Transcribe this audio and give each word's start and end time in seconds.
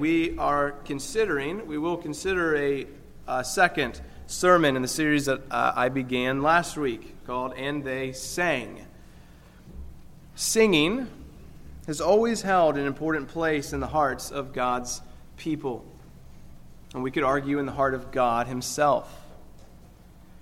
We 0.00 0.38
are 0.38 0.70
considering, 0.86 1.66
we 1.66 1.76
will 1.76 1.98
consider 1.98 2.56
a, 2.56 2.86
a 3.28 3.44
second 3.44 4.00
sermon 4.26 4.74
in 4.74 4.80
the 4.80 4.88
series 4.88 5.26
that 5.26 5.42
uh, 5.50 5.74
I 5.76 5.90
began 5.90 6.40
last 6.40 6.78
week 6.78 7.26
called 7.26 7.52
And 7.54 7.84
They 7.84 8.12
Sang. 8.12 8.80
Singing 10.34 11.06
has 11.86 12.00
always 12.00 12.40
held 12.40 12.78
an 12.78 12.86
important 12.86 13.28
place 13.28 13.74
in 13.74 13.80
the 13.80 13.88
hearts 13.88 14.30
of 14.30 14.54
God's 14.54 15.02
people. 15.36 15.84
And 16.94 17.02
we 17.02 17.10
could 17.10 17.22
argue 17.22 17.58
in 17.58 17.66
the 17.66 17.72
heart 17.72 17.92
of 17.92 18.10
God 18.10 18.46
Himself. 18.46 19.20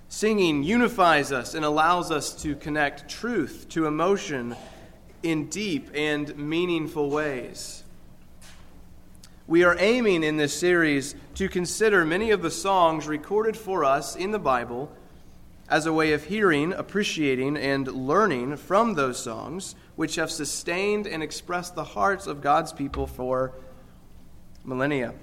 Singing 0.07 0.63
unifies 0.63 1.33
us 1.33 1.53
and 1.53 1.65
allows 1.65 2.11
us 2.11 2.33
to 2.43 2.55
connect 2.55 3.09
truth 3.09 3.65
to 3.71 3.87
emotion 3.87 4.55
in 5.21 5.47
deep 5.47 5.89
and 5.93 6.37
meaningful 6.37 7.09
ways. 7.09 7.83
We 9.49 9.63
are 9.63 9.75
aiming 9.79 10.23
in 10.23 10.37
this 10.37 10.55
series 10.55 11.15
to 11.33 11.49
consider 11.49 12.05
many 12.05 12.29
of 12.29 12.43
the 12.43 12.51
songs 12.51 13.07
recorded 13.07 13.57
for 13.57 13.83
us 13.83 14.15
in 14.15 14.29
the 14.29 14.37
Bible 14.37 14.91
as 15.67 15.87
a 15.87 15.91
way 15.91 16.13
of 16.13 16.25
hearing, 16.25 16.71
appreciating, 16.71 17.57
and 17.57 17.87
learning 17.87 18.57
from 18.57 18.93
those 18.93 19.17
songs, 19.17 19.73
which 19.95 20.17
have 20.17 20.29
sustained 20.29 21.07
and 21.07 21.23
expressed 21.23 21.73
the 21.73 21.83
hearts 21.83 22.27
of 22.27 22.41
God's 22.41 22.73
people 22.73 23.07
for 23.07 23.53
millennia. 24.63 25.15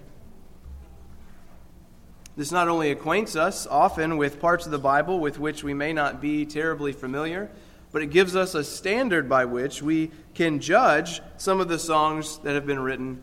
This 2.36 2.50
not 2.50 2.66
only 2.66 2.90
acquaints 2.90 3.36
us 3.36 3.64
often 3.64 4.16
with 4.16 4.40
parts 4.40 4.66
of 4.66 4.72
the 4.72 4.78
Bible 4.80 5.20
with 5.20 5.38
which 5.38 5.62
we 5.62 5.72
may 5.72 5.92
not 5.92 6.20
be 6.20 6.44
terribly 6.44 6.92
familiar, 6.92 7.48
but 7.92 8.02
it 8.02 8.10
gives 8.10 8.34
us 8.34 8.56
a 8.56 8.64
standard 8.64 9.28
by 9.28 9.44
which 9.44 9.82
we 9.82 10.10
can 10.34 10.58
judge 10.58 11.22
some 11.36 11.60
of 11.60 11.68
the 11.68 11.78
songs 11.78 12.38
that 12.38 12.56
have 12.56 12.66
been 12.66 12.80
written 12.80 13.22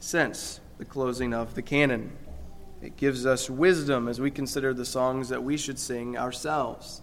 since 0.00 0.60
the 0.78 0.84
closing 0.84 1.34
of 1.34 1.54
the 1.54 1.62
canon. 1.62 2.12
It 2.80 2.96
gives 2.96 3.26
us 3.26 3.50
wisdom 3.50 4.08
as 4.08 4.20
we 4.20 4.30
consider 4.30 4.72
the 4.72 4.84
songs 4.84 5.28
that 5.30 5.42
we 5.42 5.56
should 5.56 5.78
sing 5.78 6.16
ourselves. 6.16 7.02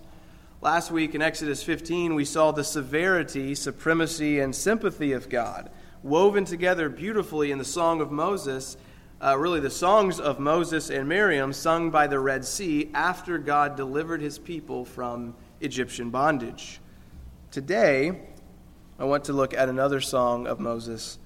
Last 0.62 0.90
week 0.90 1.14
in 1.14 1.22
Exodus 1.22 1.62
15, 1.64 2.16
we 2.16 2.26
saw 2.26 2.52
the 2.52 2.64
severity, 2.64 3.54
supremacy, 3.56 4.40
and 4.40 4.56
sympathy 4.56 5.12
of 5.12 5.30
God 5.30 5.70
woven 6.02 6.46
together 6.46 6.88
beautifully 6.88 7.52
in 7.52 7.58
the 7.58 7.66
Song 7.66 8.00
of 8.00 8.12
Moses, 8.12 8.78
uh, 9.22 9.36
really 9.38 9.60
the 9.60 9.70
songs 9.70 10.20
of 10.20 10.40
Moses 10.40 10.90
and 10.90 11.10
Miriam 11.10 11.52
sung 11.52 11.90
by 11.90 12.08
the 12.08 12.20
Red 12.20 12.46
Sea 12.46 12.90
after 12.94 13.38
God 13.38 13.76
delivered 13.76 14.22
his 14.22 14.38
people 14.38 14.86
from 14.86 15.36
Egyptian 15.62 16.12
bondage. 16.12 16.80
Today, 17.52 18.22
I 19.00 19.04
want 19.04 19.24
to 19.26 19.34
look 19.34 19.54
at 19.54 19.68
another 19.68 20.00
song 20.00 20.48
of 20.48 20.60
Moses 20.60 21.18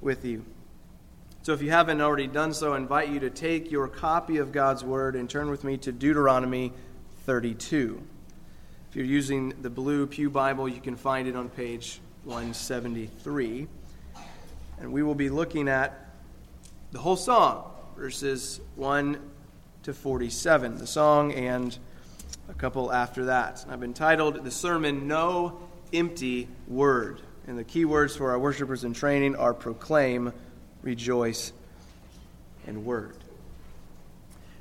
with 0.00 0.24
you. 0.24 0.44
So 1.46 1.52
if 1.52 1.62
you 1.62 1.70
haven't 1.70 2.00
already 2.00 2.26
done 2.26 2.52
so, 2.52 2.72
I 2.72 2.76
invite 2.76 3.08
you 3.08 3.20
to 3.20 3.30
take 3.30 3.70
your 3.70 3.86
copy 3.86 4.38
of 4.38 4.50
God's 4.50 4.82
Word 4.82 5.14
and 5.14 5.30
turn 5.30 5.48
with 5.48 5.62
me 5.62 5.76
to 5.76 5.92
Deuteronomy 5.92 6.72
32. 7.24 8.02
If 8.90 8.96
you're 8.96 9.04
using 9.04 9.54
the 9.62 9.70
blue 9.70 10.08
Pew 10.08 10.28
Bible, 10.28 10.68
you 10.68 10.80
can 10.80 10.96
find 10.96 11.28
it 11.28 11.36
on 11.36 11.48
page 11.48 12.00
173. 12.24 13.68
And 14.80 14.92
we 14.92 15.04
will 15.04 15.14
be 15.14 15.30
looking 15.30 15.68
at 15.68 16.10
the 16.90 16.98
whole 16.98 17.14
song, 17.14 17.70
verses 17.96 18.60
1 18.74 19.16
to 19.84 19.94
47, 19.94 20.78
the 20.78 20.86
song 20.88 21.32
and 21.32 21.78
a 22.48 22.54
couple 22.54 22.92
after 22.92 23.26
that. 23.26 23.64
I've 23.70 23.84
entitled 23.84 24.44
the 24.44 24.50
sermon, 24.50 25.06
No 25.06 25.60
Empty 25.92 26.48
Word. 26.66 27.22
And 27.46 27.56
the 27.56 27.62
key 27.62 27.84
words 27.84 28.16
for 28.16 28.32
our 28.32 28.38
worshipers 28.40 28.82
in 28.82 28.94
training 28.94 29.36
are 29.36 29.54
proclaim, 29.54 30.32
rejoice, 30.86 31.52
and 32.66 32.84
word. 32.86 33.16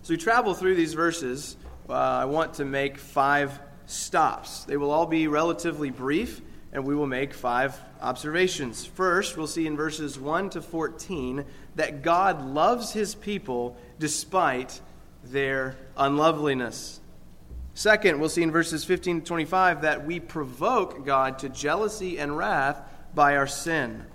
So 0.02 0.14
we 0.14 0.18
travel 0.18 0.56
through 0.56 0.76
these 0.76 0.96
verses. 0.96 1.56
Uh, 1.88 1.94
I 1.94 2.26
want 2.26 2.56
to 2.56 2.66
make 2.66 2.98
five 2.98 3.60
stops. 3.86 4.64
They 4.64 4.76
will 4.76 4.90
all 4.90 5.06
be 5.06 5.28
relatively 5.28 5.92
brief, 5.92 6.42
and 6.74 6.84
we 6.84 6.96
will 6.96 7.08
make 7.08 7.34
five 7.34 7.80
observations. 8.02 8.86
First, 8.86 9.38
we'll 9.38 9.48
see 9.48 9.68
in 9.68 9.78
verses 9.78 10.20
1 10.20 10.50
to 10.52 10.62
14 10.62 11.46
that 11.76 12.02
God 12.02 12.44
loves 12.44 12.92
his 12.92 13.14
people 13.14 13.78
despite 14.00 14.82
their 15.24 15.78
unloveliness. 15.96 17.00
Second, 17.76 18.20
we'll 18.20 18.30
see 18.30 18.42
in 18.42 18.52
verses 18.52 18.84
15 18.84 19.22
to 19.22 19.28
25 19.28 19.82
that 19.82 20.08
we 20.08 20.20
provoke 20.20 21.06
God 21.06 21.40
to 21.40 21.50
jealousy 21.50 22.18
and 22.18 22.36
wrath 22.36 22.82
by 23.14 23.38
our 23.38 23.48
sin. 23.48 24.06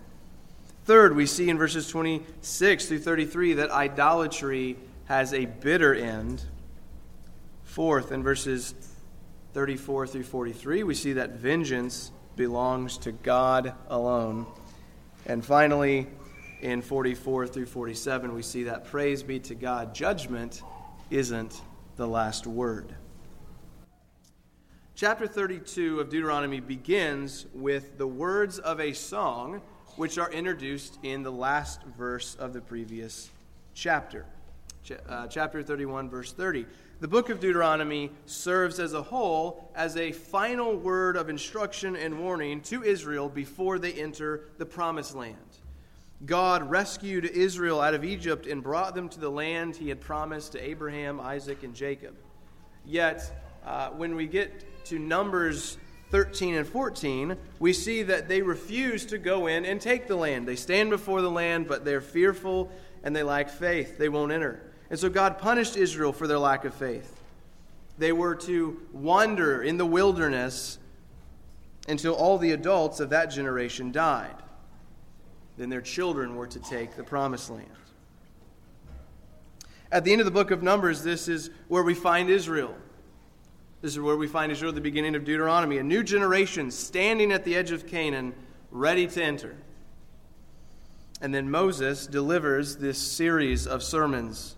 Third, 0.91 1.15
we 1.15 1.27
see 1.27 1.49
in 1.49 1.57
verses 1.57 1.87
26 1.87 2.87
through 2.87 2.99
33 2.99 3.53
that 3.53 3.71
idolatry 3.71 4.77
has 5.05 5.33
a 5.33 5.45
bitter 5.45 5.95
end. 5.95 6.43
Fourth, 7.63 8.11
in 8.11 8.25
verses 8.25 8.75
34 9.55 10.09
through 10.09 10.25
43, 10.25 10.83
we 10.83 10.97
see 10.97 11.13
that 11.13 11.35
vengeance 11.37 12.11
belongs 12.35 12.99
to 12.99 13.13
God 13.13 13.73
alone. 13.87 14.49
And 15.27 15.45
finally, 15.45 16.09
in 16.61 16.83
44 16.83 17.47
through 17.47 17.67
47, 17.67 18.35
we 18.35 18.43
see 18.43 18.65
that 18.65 18.87
praise 18.87 19.23
be 19.23 19.39
to 19.39 19.55
God, 19.55 19.95
judgment 19.95 20.61
isn't 21.09 21.63
the 21.95 22.09
last 22.09 22.49
word. 22.49 22.97
Chapter 24.97 25.29
32 25.29 26.01
of 26.01 26.11
Deuteronomy 26.11 26.59
begins 26.59 27.47
with 27.55 27.97
the 27.97 28.09
words 28.09 28.59
of 28.59 28.81
a 28.81 28.93
song 28.93 29.63
which 29.97 30.19
are 30.19 30.31
introduced 30.31 30.99
in 31.03 31.23
the 31.23 31.33
last 31.33 31.83
verse 31.83 32.35
of 32.37 32.53
the 32.53 32.61
previous 32.61 33.31
chapter. 33.75 34.25
Ch- 34.85 34.93
uh, 35.09 35.27
chapter 35.27 35.63
31, 35.63 36.09
verse 36.09 36.33
30. 36.33 36.67
The 37.01 37.09
book 37.09 37.31
of 37.31 37.41
Deuteronomy 37.41 38.11
serves 38.27 38.79
as 38.79 38.93
a 38.93 39.03
whole 39.03 39.71
as 39.75 39.97
a 39.97 40.13
final 40.13 40.77
word 40.77 41.17
of 41.17 41.31
instruction 41.31 41.97
and 41.97 42.21
warning 42.21 42.61
to 42.63 42.83
Israel 42.83 43.29
before 43.29 43.79
they 43.79 43.93
enter 43.93 44.43
the 44.59 44.67
promised 44.67 45.15
land. 45.15 45.37
God 46.27 46.69
rescued 46.69 47.25
Israel 47.25 47.81
out 47.81 47.95
of 47.95 48.05
Egypt 48.05 48.47
and 48.47 48.63
brought 48.63 48.95
them 48.95 49.09
to 49.09 49.21
the 49.21 49.31
land 49.31 49.77
he 49.77 49.89
had 49.89 50.01
promised 50.01 50.53
to 50.53 50.63
Abraham, 50.63 51.19
Isaac, 51.19 51.63
and 51.63 51.75
Jacob. 51.75 52.15
Yet, 52.85 53.45
uh, 53.65 53.89
when 53.91 54.15
we 54.15 54.27
get 54.27 54.85
to 54.87 54.99
Numbers 54.99 55.79
13 56.11 56.55
and 56.55 56.67
14, 56.67 57.37
we 57.59 57.73
see 57.73 58.03
that 58.03 58.29
they 58.29 58.43
refuse 58.43 59.07
to 59.07 59.19
go 59.19 59.47
in 59.47 59.65
and 59.65 59.81
take 59.81 60.07
the 60.07 60.17
land. 60.17 60.47
They 60.47 60.57
stand 60.57 60.91
before 60.91 61.23
the 61.23 61.31
land, 61.31 61.69
but 61.69 61.85
they're 61.85 62.01
fearful 62.01 62.71
and 63.05 63.15
they 63.15 63.23
lack 63.23 63.49
faith. 63.49 63.97
They 63.97 64.09
won't 64.09 64.33
enter. 64.33 64.61
And 64.91 64.99
so 64.99 65.09
God 65.09 65.39
punished 65.39 65.77
Israel 65.77 66.13
for 66.13 66.27
their 66.27 66.39
lack 66.39 66.65
of 66.65 66.75
faith. 66.75 67.21
They 67.99 68.13
were 68.13 68.35
to 68.37 68.81
wander 68.93 69.63
in 69.63 69.77
the 69.77 69.87
wilderness 69.87 70.79
until 71.89 72.15
all 72.15 72.39
the 72.39 72.53
adults 72.53 72.99
of 72.99 73.11
that 73.11 73.27
generation 73.27 73.93
died. 73.93 74.35
Then 75.57 75.69
their 75.69 75.81
children 75.81 76.35
were 76.35 76.47
to 76.49 76.59
take 76.59 76.97
the 76.97 77.05
promised 77.05 77.51
land. 77.51 77.69
At 79.93 80.05
the 80.05 80.13
end 80.13 80.21
of 80.21 80.25
the 80.25 80.31
book 80.31 80.51
of 80.51 80.63
Numbers, 80.63 81.03
this 81.03 81.29
is 81.29 81.51
where 81.69 81.83
we 81.83 81.95
find 81.95 82.31
Israel. 82.31 82.75
This 83.83 83.93
is 83.93 84.01
where 84.01 84.17
we 84.17 84.27
find 84.27 84.53
Israel 84.53 84.71
at 84.71 84.75
the 84.75 84.81
beginning 84.81 85.15
of 85.15 85.25
Deuteronomy, 85.25 85.79
a 85.79 85.83
new 85.83 86.03
generation 86.03 86.71
standing 86.71 87.33
at 87.33 87.45
the 87.45 87.57
edge 87.57 87.71
of 87.71 87.87
Canaan, 87.87 88.35
ready 88.71 89.07
to 89.07 89.23
enter. 89.23 89.57
And 91.23 91.35
then 91.35 91.51
Moses 91.51 92.07
delivers 92.07 92.77
this 92.77 92.99
series 92.99 93.67
of 93.67 93.83
sermons 93.83 94.57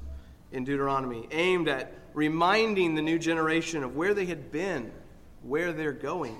in 0.50 0.64
Deuteronomy 0.64 1.28
aimed 1.30 1.68
at 1.68 1.92
reminding 2.14 2.94
the 2.94 3.02
new 3.02 3.18
generation 3.18 3.82
of 3.84 3.96
where 3.96 4.12
they 4.12 4.26
had 4.26 4.50
been, 4.50 4.92
where 5.42 5.72
they're 5.72 5.92
going. 5.92 6.36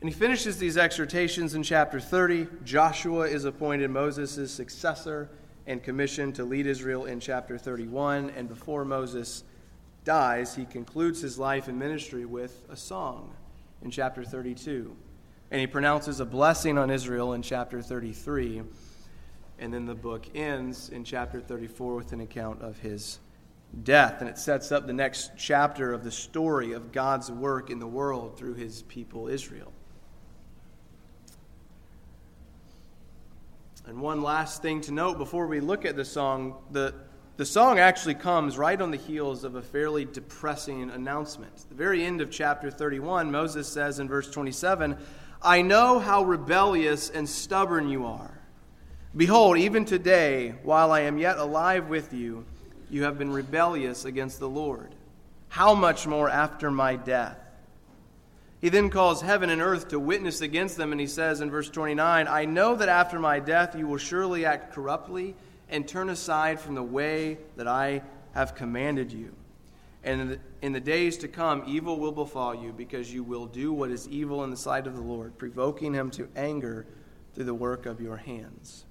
And 0.00 0.08
he 0.08 0.14
finishes 0.14 0.58
these 0.58 0.78
exhortations 0.78 1.54
in 1.54 1.62
chapter 1.62 2.00
30. 2.00 2.46
Joshua 2.64 3.26
is 3.26 3.44
appointed 3.44 3.90
Moses' 3.90 4.50
successor 4.50 5.28
and 5.66 5.82
commissioned 5.82 6.36
to 6.36 6.44
lead 6.44 6.66
Israel 6.66 7.04
in 7.04 7.20
chapter 7.20 7.58
31. 7.58 8.30
And 8.30 8.48
before 8.48 8.84
Moses 8.84 9.44
dies, 10.08 10.54
he 10.54 10.64
concludes 10.64 11.20
his 11.20 11.38
life 11.38 11.68
and 11.68 11.78
ministry 11.78 12.24
with 12.24 12.64
a 12.70 12.76
song 12.76 13.30
in 13.82 13.90
chapter 13.90 14.24
32. 14.24 14.96
And 15.50 15.60
he 15.60 15.66
pronounces 15.66 16.18
a 16.18 16.24
blessing 16.24 16.78
on 16.78 16.90
Israel 16.90 17.34
in 17.34 17.42
chapter 17.42 17.82
33. 17.82 18.62
And 19.58 19.74
then 19.74 19.84
the 19.84 19.94
book 19.94 20.24
ends 20.34 20.88
in 20.88 21.04
chapter 21.04 21.42
34 21.42 21.94
with 21.94 22.12
an 22.14 22.22
account 22.22 22.62
of 22.62 22.78
his 22.78 23.18
death. 23.84 24.22
And 24.22 24.30
it 24.30 24.38
sets 24.38 24.72
up 24.72 24.86
the 24.86 24.94
next 24.94 25.32
chapter 25.36 25.92
of 25.92 26.04
the 26.04 26.10
story 26.10 26.72
of 26.72 26.90
God's 26.90 27.30
work 27.30 27.68
in 27.68 27.78
the 27.78 27.86
world 27.86 28.38
through 28.38 28.54
his 28.54 28.84
people, 28.84 29.28
Israel. 29.28 29.74
And 33.86 34.00
one 34.00 34.22
last 34.22 34.62
thing 34.62 34.80
to 34.82 34.92
note 34.92 35.18
before 35.18 35.46
we 35.46 35.60
look 35.60 35.84
at 35.84 35.96
the 35.96 36.04
song 36.06 36.56
the 36.70 36.94
the 37.38 37.46
song 37.46 37.78
actually 37.78 38.16
comes 38.16 38.58
right 38.58 38.80
on 38.80 38.90
the 38.90 38.96
heels 38.96 39.44
of 39.44 39.54
a 39.54 39.62
fairly 39.62 40.04
depressing 40.04 40.90
announcement. 40.90 41.52
At 41.56 41.68
the 41.68 41.76
very 41.76 42.04
end 42.04 42.20
of 42.20 42.32
chapter 42.32 42.68
31, 42.68 43.30
Moses 43.30 43.68
says 43.68 44.00
in 44.00 44.08
verse 44.08 44.28
27 44.28 44.98
I 45.40 45.62
know 45.62 46.00
how 46.00 46.24
rebellious 46.24 47.10
and 47.10 47.28
stubborn 47.28 47.88
you 47.88 48.06
are. 48.06 48.40
Behold, 49.16 49.56
even 49.56 49.84
today, 49.84 50.56
while 50.64 50.90
I 50.90 51.02
am 51.02 51.16
yet 51.16 51.38
alive 51.38 51.88
with 51.88 52.12
you, 52.12 52.44
you 52.90 53.04
have 53.04 53.18
been 53.18 53.32
rebellious 53.32 54.04
against 54.04 54.40
the 54.40 54.48
Lord. 54.48 54.92
How 55.48 55.76
much 55.76 56.08
more 56.08 56.28
after 56.28 56.72
my 56.72 56.96
death? 56.96 57.38
He 58.60 58.68
then 58.68 58.90
calls 58.90 59.22
heaven 59.22 59.48
and 59.48 59.62
earth 59.62 59.88
to 59.90 60.00
witness 60.00 60.40
against 60.40 60.76
them, 60.76 60.90
and 60.90 61.00
he 61.00 61.06
says 61.06 61.40
in 61.40 61.52
verse 61.52 61.70
29 61.70 62.26
I 62.26 62.46
know 62.46 62.74
that 62.74 62.88
after 62.88 63.20
my 63.20 63.38
death 63.38 63.76
you 63.76 63.86
will 63.86 63.98
surely 63.98 64.44
act 64.44 64.74
corruptly 64.74 65.36
and 65.68 65.86
turn 65.86 66.08
aside 66.10 66.60
from 66.60 66.74
the 66.74 66.82
way 66.82 67.38
that 67.56 67.68
I 67.68 68.02
have 68.32 68.54
commanded 68.54 69.12
you. 69.12 69.34
And 70.04 70.38
in 70.62 70.72
the, 70.72 70.80
days 70.80 71.18
to 71.18 71.28
come, 71.28 71.64
evil 71.66 71.98
will 71.98 72.12
befall 72.12 72.54
you, 72.54 72.72
because 72.72 73.12
you 73.12 73.22
will 73.22 73.46
do 73.46 73.72
what 73.72 73.90
is 73.90 74.08
evil 74.08 74.44
in 74.44 74.50
the 74.50 74.56
sight 74.56 74.86
of 74.86 74.94
the 74.94 75.02
Lord, 75.02 75.36
provoking 75.36 75.92
him 75.92 76.10
to 76.12 76.28
anger 76.36 76.86
through 77.34 77.44
the 77.44 77.54
work 77.54 77.84
of 77.84 78.00
your 78.00 78.16
hands. 78.16 78.84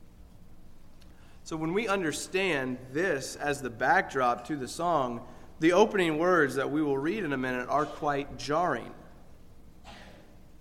So, 1.44 1.56
when 1.56 1.74
we 1.74 1.88
understand 1.88 2.78
this 2.92 3.38
as 3.38 3.62
the 3.62 3.70
backdrop 3.70 4.46
to 4.48 4.58
the 4.58 4.68
song, 4.68 5.22
the 5.60 5.72
opening 5.72 6.18
words 6.18 6.56
that 6.56 6.70
we 6.70 6.84
will 6.84 6.98
read 6.98 7.24
in 7.24 7.32
a 7.32 7.38
minute 7.38 7.68
are 7.70 7.86
quite 7.86 8.38
jarring. 8.38 8.92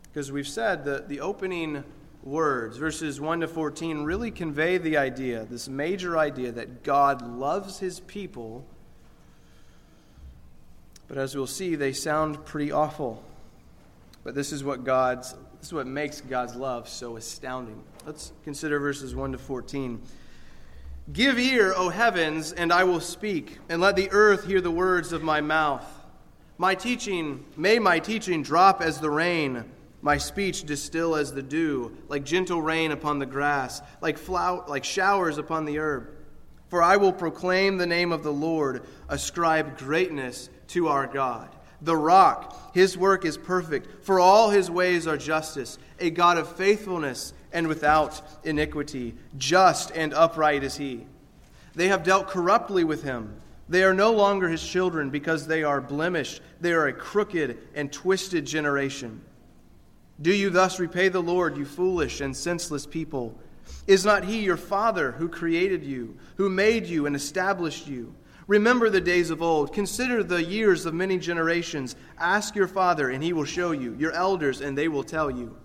Because 0.04 0.30
we've 0.30 0.48
said 0.48 0.84
that 0.86 1.08
the 1.08 1.20
opening 1.20 1.84
words, 2.26 2.76
verses 2.76 3.20
1 3.20 3.40
to 3.40 3.48
14, 3.48 4.02
really 4.02 4.30
convey 4.30 4.78
the 4.78 4.96
idea, 4.96 5.44
this 5.44 5.68
major 5.68 6.18
idea, 6.18 6.52
that 6.52 6.82
God 6.82 7.22
loves 7.22 7.78
his 7.78 8.00
people. 8.00 8.66
But 11.08 11.18
as 11.18 11.36
we'll 11.36 11.46
see, 11.46 11.76
they 11.76 11.92
sound 11.92 12.44
pretty 12.44 12.72
awful. 12.72 13.22
But 14.24 14.34
this 14.34 14.52
is 14.52 14.64
what 14.64 14.82
God's 14.84 15.34
this 15.58 15.68
is 15.68 15.72
what 15.72 15.86
makes 15.86 16.20
God's 16.20 16.54
love 16.54 16.88
so 16.88 17.16
astounding. 17.16 17.82
Let's 18.04 18.32
consider 18.44 18.78
verses 18.78 19.14
1 19.14 19.32
to 19.32 19.38
14. 19.38 20.00
Give 21.12 21.38
ear, 21.38 21.72
O 21.74 21.88
heavens, 21.88 22.52
and 22.52 22.72
I 22.72 22.84
will 22.84 23.00
speak, 23.00 23.58
and 23.68 23.80
let 23.80 23.96
the 23.96 24.10
earth 24.10 24.46
hear 24.46 24.60
the 24.60 24.70
words 24.70 25.12
of 25.12 25.22
my 25.22 25.40
mouth. 25.40 25.84
My 26.58 26.74
teaching, 26.74 27.44
may 27.56 27.78
my 27.78 27.98
teaching 28.00 28.42
drop 28.42 28.82
as 28.82 29.00
the 29.00 29.10
rain, 29.10 29.64
my 30.02 30.18
speech 30.18 30.64
distill 30.64 31.16
as 31.16 31.32
the 31.32 31.42
dew, 31.42 31.96
like 32.08 32.24
gentle 32.24 32.62
rain 32.62 32.92
upon 32.92 33.18
the 33.18 33.26
grass, 33.26 33.82
like, 34.00 34.18
flower, 34.18 34.64
like 34.68 34.84
showers 34.84 35.38
upon 35.38 35.64
the 35.64 35.78
herb. 35.78 36.08
For 36.68 36.82
I 36.82 36.96
will 36.96 37.12
proclaim 37.12 37.76
the 37.76 37.86
name 37.86 38.12
of 38.12 38.22
the 38.22 38.32
Lord, 38.32 38.82
ascribe 39.08 39.78
greatness 39.78 40.50
to 40.68 40.88
our 40.88 41.06
God. 41.06 41.48
The 41.82 41.96
rock, 41.96 42.74
his 42.74 42.96
work 42.96 43.24
is 43.24 43.36
perfect, 43.36 44.04
for 44.04 44.18
all 44.18 44.50
his 44.50 44.70
ways 44.70 45.06
are 45.06 45.16
justice, 45.16 45.78
a 46.00 46.10
God 46.10 46.38
of 46.38 46.56
faithfulness 46.56 47.32
and 47.52 47.68
without 47.68 48.22
iniquity. 48.44 49.14
Just 49.36 49.90
and 49.92 50.12
upright 50.14 50.64
is 50.64 50.76
he. 50.76 51.06
They 51.74 51.88
have 51.88 52.02
dealt 52.02 52.28
corruptly 52.28 52.84
with 52.84 53.02
him. 53.02 53.40
They 53.68 53.82
are 53.82 53.94
no 53.94 54.12
longer 54.12 54.48
his 54.48 54.66
children 54.66 55.10
because 55.10 55.46
they 55.46 55.62
are 55.62 55.80
blemished. 55.80 56.40
They 56.60 56.72
are 56.72 56.86
a 56.86 56.92
crooked 56.92 57.58
and 57.74 57.92
twisted 57.92 58.46
generation. 58.46 59.20
Do 60.20 60.32
you 60.32 60.50
thus 60.50 60.80
repay 60.80 61.08
the 61.08 61.22
Lord, 61.22 61.56
you 61.56 61.64
foolish 61.64 62.20
and 62.20 62.36
senseless 62.36 62.86
people? 62.86 63.38
Is 63.86 64.04
not 64.04 64.24
he 64.24 64.40
your 64.40 64.56
father 64.56 65.12
who 65.12 65.28
created 65.28 65.84
you, 65.84 66.16
who 66.36 66.48
made 66.48 66.86
you 66.86 67.06
and 67.06 67.14
established 67.14 67.86
you? 67.86 68.14
Remember 68.46 68.88
the 68.88 69.00
days 69.00 69.30
of 69.30 69.42
old. 69.42 69.72
Consider 69.72 70.22
the 70.22 70.42
years 70.42 70.86
of 70.86 70.94
many 70.94 71.18
generations. 71.18 71.96
Ask 72.18 72.54
your 72.54 72.68
father, 72.68 73.10
and 73.10 73.22
he 73.22 73.32
will 73.32 73.44
show 73.44 73.72
you, 73.72 73.94
your 73.98 74.12
elders, 74.12 74.60
and 74.60 74.78
they 74.78 74.88
will 74.88 75.02
tell 75.02 75.30
you. 75.30 75.56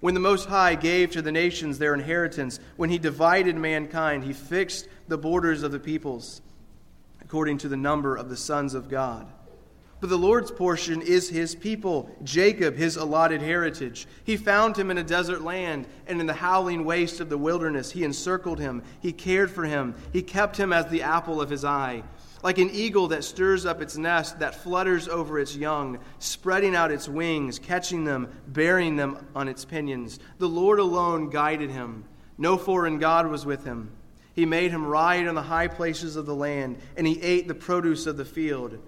When 0.00 0.14
the 0.14 0.20
Most 0.20 0.46
High 0.46 0.76
gave 0.76 1.10
to 1.10 1.22
the 1.22 1.32
nations 1.32 1.78
their 1.78 1.94
inheritance, 1.94 2.60
when 2.76 2.90
he 2.90 2.98
divided 2.98 3.56
mankind, 3.56 4.22
he 4.22 4.32
fixed 4.32 4.86
the 5.08 5.18
borders 5.18 5.64
of 5.64 5.72
the 5.72 5.80
peoples 5.80 6.40
according 7.20 7.58
to 7.58 7.68
the 7.68 7.76
number 7.76 8.16
of 8.16 8.30
the 8.30 8.36
sons 8.36 8.72
of 8.72 8.88
God. 8.88 9.30
But 10.00 10.10
the 10.10 10.16
Lord's 10.16 10.52
portion 10.52 11.02
is 11.02 11.28
his 11.28 11.56
people, 11.56 12.08
Jacob, 12.22 12.76
his 12.76 12.96
allotted 12.96 13.42
heritage. 13.42 14.06
He 14.22 14.36
found 14.36 14.76
him 14.76 14.92
in 14.92 14.98
a 14.98 15.02
desert 15.02 15.42
land, 15.42 15.88
and 16.06 16.20
in 16.20 16.26
the 16.28 16.34
howling 16.34 16.84
waste 16.84 17.18
of 17.18 17.28
the 17.28 17.38
wilderness, 17.38 17.90
he 17.90 18.04
encircled 18.04 18.60
him. 18.60 18.84
He 19.00 19.12
cared 19.12 19.50
for 19.50 19.64
him. 19.64 19.96
He 20.12 20.22
kept 20.22 20.56
him 20.56 20.72
as 20.72 20.86
the 20.86 21.02
apple 21.02 21.40
of 21.40 21.50
his 21.50 21.64
eye. 21.64 22.04
Like 22.44 22.58
an 22.58 22.70
eagle 22.70 23.08
that 23.08 23.24
stirs 23.24 23.66
up 23.66 23.82
its 23.82 23.96
nest, 23.96 24.38
that 24.38 24.54
flutters 24.54 25.08
over 25.08 25.40
its 25.40 25.56
young, 25.56 25.98
spreading 26.20 26.76
out 26.76 26.92
its 26.92 27.08
wings, 27.08 27.58
catching 27.58 28.04
them, 28.04 28.28
bearing 28.46 28.94
them 28.94 29.26
on 29.34 29.48
its 29.48 29.64
pinions. 29.64 30.20
The 30.38 30.48
Lord 30.48 30.78
alone 30.78 31.30
guided 31.30 31.70
him. 31.70 32.04
No 32.38 32.56
foreign 32.56 33.00
God 33.00 33.26
was 33.26 33.44
with 33.44 33.64
him. 33.64 33.90
He 34.32 34.46
made 34.46 34.70
him 34.70 34.86
ride 34.86 35.26
on 35.26 35.34
the 35.34 35.42
high 35.42 35.66
places 35.66 36.14
of 36.14 36.24
the 36.26 36.34
land, 36.36 36.78
and 36.96 37.04
he 37.04 37.20
ate 37.20 37.48
the 37.48 37.54
produce 37.56 38.06
of 38.06 38.16
the 38.16 38.24
field. 38.24 38.78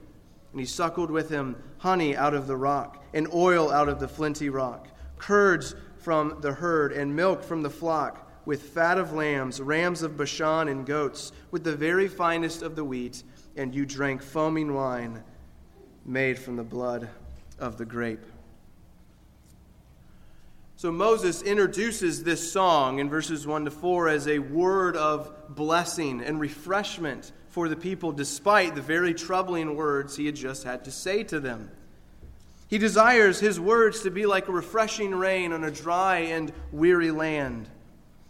And 0.52 0.60
he 0.60 0.66
suckled 0.66 1.10
with 1.10 1.28
him 1.28 1.56
honey 1.78 2.16
out 2.16 2.34
of 2.34 2.46
the 2.46 2.56
rock, 2.56 3.04
and 3.14 3.32
oil 3.32 3.70
out 3.70 3.88
of 3.88 4.00
the 4.00 4.08
flinty 4.08 4.48
rock, 4.48 4.88
curds 5.18 5.74
from 5.98 6.38
the 6.40 6.52
herd, 6.52 6.92
and 6.92 7.14
milk 7.14 7.42
from 7.42 7.62
the 7.62 7.70
flock, 7.70 8.26
with 8.46 8.62
fat 8.62 8.98
of 8.98 9.12
lambs, 9.12 9.60
rams 9.60 10.02
of 10.02 10.16
Bashan, 10.16 10.68
and 10.68 10.86
goats, 10.86 11.32
with 11.50 11.62
the 11.62 11.76
very 11.76 12.08
finest 12.08 12.62
of 12.62 12.74
the 12.74 12.84
wheat 12.84 13.22
and 13.56 13.74
you 13.74 13.84
drank 13.84 14.22
foaming 14.22 14.74
wine 14.74 15.22
made 16.04 16.38
from 16.38 16.56
the 16.56 16.64
blood 16.64 17.08
of 17.58 17.76
the 17.76 17.84
grape. 17.84 18.24
So 20.76 20.90
Moses 20.90 21.42
introduces 21.42 22.24
this 22.24 22.52
song 22.52 23.00
in 23.00 23.10
verses 23.10 23.46
1 23.46 23.66
to 23.66 23.70
4 23.70 24.08
as 24.08 24.26
a 24.26 24.38
word 24.38 24.96
of 24.96 25.54
blessing 25.54 26.22
and 26.22 26.40
refreshment 26.40 27.32
for 27.50 27.68
the 27.68 27.76
people, 27.76 28.12
despite 28.12 28.74
the 28.74 28.80
very 28.80 29.12
troubling 29.12 29.76
words 29.76 30.16
he 30.16 30.26
had 30.26 30.36
just 30.36 30.64
had 30.64 30.84
to 30.84 30.90
say 30.90 31.22
to 31.24 31.40
them. 31.40 31.70
He 32.68 32.78
desires 32.78 33.40
his 33.40 33.58
words 33.58 34.02
to 34.02 34.10
be 34.10 34.26
like 34.26 34.48
a 34.48 34.52
refreshing 34.52 35.12
rain 35.12 35.52
on 35.52 35.64
a 35.64 35.70
dry 35.70 36.18
and 36.18 36.52
weary 36.70 37.10
land. 37.10 37.68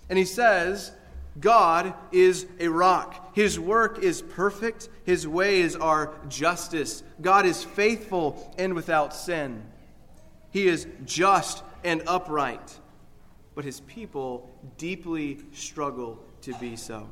And 0.09 0.19
he 0.19 0.25
says, 0.25 0.93
God 1.39 1.93
is 2.11 2.47
a 2.59 2.69
rock. 2.69 3.37
His 3.37 3.61
work 3.61 3.99
is 4.03 4.23
perfect. 4.23 4.89
His 5.05 5.29
ways 5.29 5.77
are 5.77 6.15
justice. 6.29 7.03
God 7.21 7.45
is 7.45 7.63
faithful 7.63 8.55
and 8.59 8.75
without 8.75 9.15
sin. 9.15 9.63
He 10.51 10.67
is 10.67 10.87
just 11.05 11.63
and 11.85 12.03
upright. 12.07 12.79
But 13.55 13.65
his 13.65 13.81
people 13.81 14.51
deeply 14.79 15.39
struggle 15.53 16.19
to 16.43 16.55
be 16.55 16.77
so. 16.77 17.09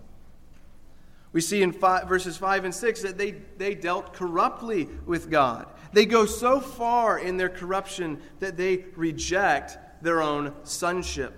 We 1.33 1.41
see 1.41 1.63
in 1.63 1.73
five, 1.73 2.09
verses 2.09 2.37
5 2.37 2.65
and 2.65 2.75
6 2.75 3.03
that 3.03 3.19
they, 3.19 3.33
they 3.59 3.75
dealt 3.75 4.15
corruptly 4.15 4.89
with 5.07 5.31
God. 5.31 5.67
They 5.93 6.07
go 6.07 6.27
so 6.27 6.61
far 6.61 7.19
in 7.19 7.37
their 7.37 7.49
corruption 7.49 8.21
that 8.41 8.57
they 8.57 8.85
reject 8.97 9.79
their 10.03 10.23
own 10.23 10.55
sonship. 10.65 11.35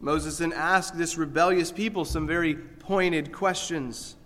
Moses 0.00 0.38
then 0.38 0.52
asked 0.52 0.96
this 0.96 1.16
rebellious 1.16 1.72
people 1.72 2.04
some 2.04 2.26
very 2.26 2.54
pointed 2.54 3.32
questions. 3.32 4.16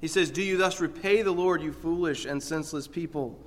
He 0.00 0.08
says, 0.08 0.30
Do 0.30 0.42
you 0.42 0.56
thus 0.56 0.80
repay 0.80 1.22
the 1.22 1.32
Lord, 1.32 1.62
you 1.62 1.72
foolish 1.72 2.24
and 2.24 2.42
senseless 2.42 2.86
people? 2.86 3.38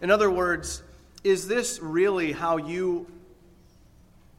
In 0.00 0.10
other 0.10 0.30
words, 0.30 0.82
is 1.24 1.48
this 1.48 1.80
really 1.80 2.32
how 2.32 2.56
you 2.56 3.06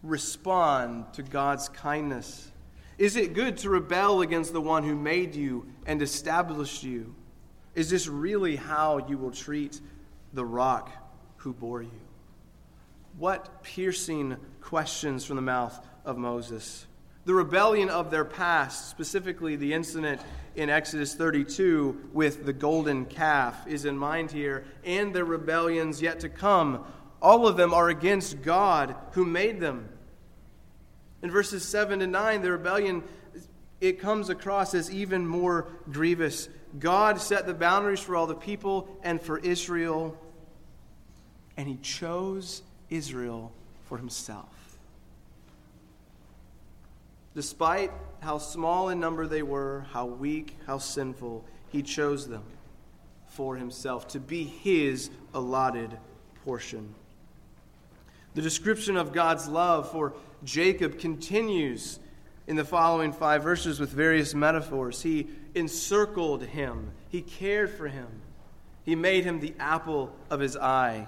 respond 0.03 1.13
to 1.13 1.23
God's 1.23 1.69
kindness? 1.69 2.51
Is 2.97 3.15
it 3.15 3.33
good 3.33 3.57
to 3.57 3.69
rebel 3.69 4.21
against 4.21 4.53
the 4.53 4.61
one 4.61 4.83
who 4.83 4.95
made 4.95 5.35
you 5.35 5.67
and 5.85 6.01
established 6.01 6.83
you? 6.83 7.15
Is 7.75 7.89
this 7.89 8.07
really 8.07 8.55
how 8.55 9.07
you 9.07 9.17
will 9.17 9.31
treat 9.31 9.79
the 10.33 10.45
rock 10.45 10.91
who 11.37 11.53
bore 11.53 11.81
you? 11.81 12.01
What 13.17 13.63
piercing 13.63 14.37
questions 14.61 15.25
from 15.25 15.35
the 15.35 15.41
mouth 15.41 15.79
of 16.05 16.17
Moses. 16.17 16.85
The 17.25 17.33
rebellion 17.33 17.89
of 17.89 18.11
their 18.11 18.25
past, 18.25 18.89
specifically 18.89 19.55
the 19.55 19.73
incident 19.73 20.21
in 20.55 20.69
Exodus 20.69 21.13
32 21.13 22.09
with 22.13 22.45
the 22.45 22.53
golden 22.53 23.05
calf, 23.05 23.67
is 23.67 23.85
in 23.85 23.97
mind 23.97 24.31
here, 24.31 24.65
and 24.83 25.13
their 25.13 25.25
rebellions 25.25 26.01
yet 26.01 26.19
to 26.21 26.29
come. 26.29 26.85
All 27.21 27.47
of 27.47 27.57
them 27.57 27.73
are 27.73 27.89
against 27.89 28.41
God 28.41 28.95
who 29.11 29.25
made 29.25 29.59
them. 29.59 29.89
In 31.21 31.31
verses 31.31 31.63
7 31.65 31.99
to 31.99 32.07
9, 32.07 32.41
the 32.41 32.51
rebellion 32.51 33.03
it 33.81 33.99
comes 33.99 34.29
across 34.29 34.73
as 34.73 34.91
even 34.91 35.25
more 35.25 35.67
grievous. 35.89 36.49
God 36.77 37.19
set 37.19 37.45
the 37.45 37.53
boundaries 37.53 37.99
for 37.99 38.15
all 38.15 38.27
the 38.27 38.35
people 38.35 38.87
and 39.03 39.21
for 39.21 39.37
Israel, 39.39 40.17
and 41.55 41.67
he 41.67 41.77
chose 41.77 42.61
Israel 42.89 43.51
for 43.85 43.97
himself. 43.97 44.77
Despite 47.35 47.91
how 48.19 48.37
small 48.37 48.89
in 48.89 48.99
number 48.99 49.27
they 49.27 49.43
were, 49.43 49.85
how 49.91 50.05
weak, 50.05 50.57
how 50.67 50.77
sinful, 50.77 51.45
he 51.69 51.81
chose 51.81 52.27
them 52.27 52.43
for 53.27 53.55
himself 53.55 54.07
to 54.09 54.19
be 54.19 54.43
his 54.43 55.09
allotted 55.33 55.97
portion. 56.43 56.93
The 58.35 58.41
description 58.41 58.97
of 58.97 59.11
God's 59.11 59.47
love 59.47 59.91
for 59.91 60.13
Jacob 60.43 60.99
continues 60.99 61.99
in 62.47 62.55
the 62.55 62.65
following 62.65 63.11
five 63.11 63.43
verses 63.43 63.79
with 63.79 63.89
various 63.89 64.33
metaphors. 64.33 65.01
He 65.01 65.27
encircled 65.55 66.43
him, 66.43 66.91
he 67.09 67.21
cared 67.21 67.69
for 67.69 67.87
him, 67.87 68.07
he 68.83 68.95
made 68.95 69.23
him 69.23 69.39
the 69.39 69.53
apple 69.59 70.15
of 70.29 70.39
his 70.39 70.57
eye. 70.57 71.07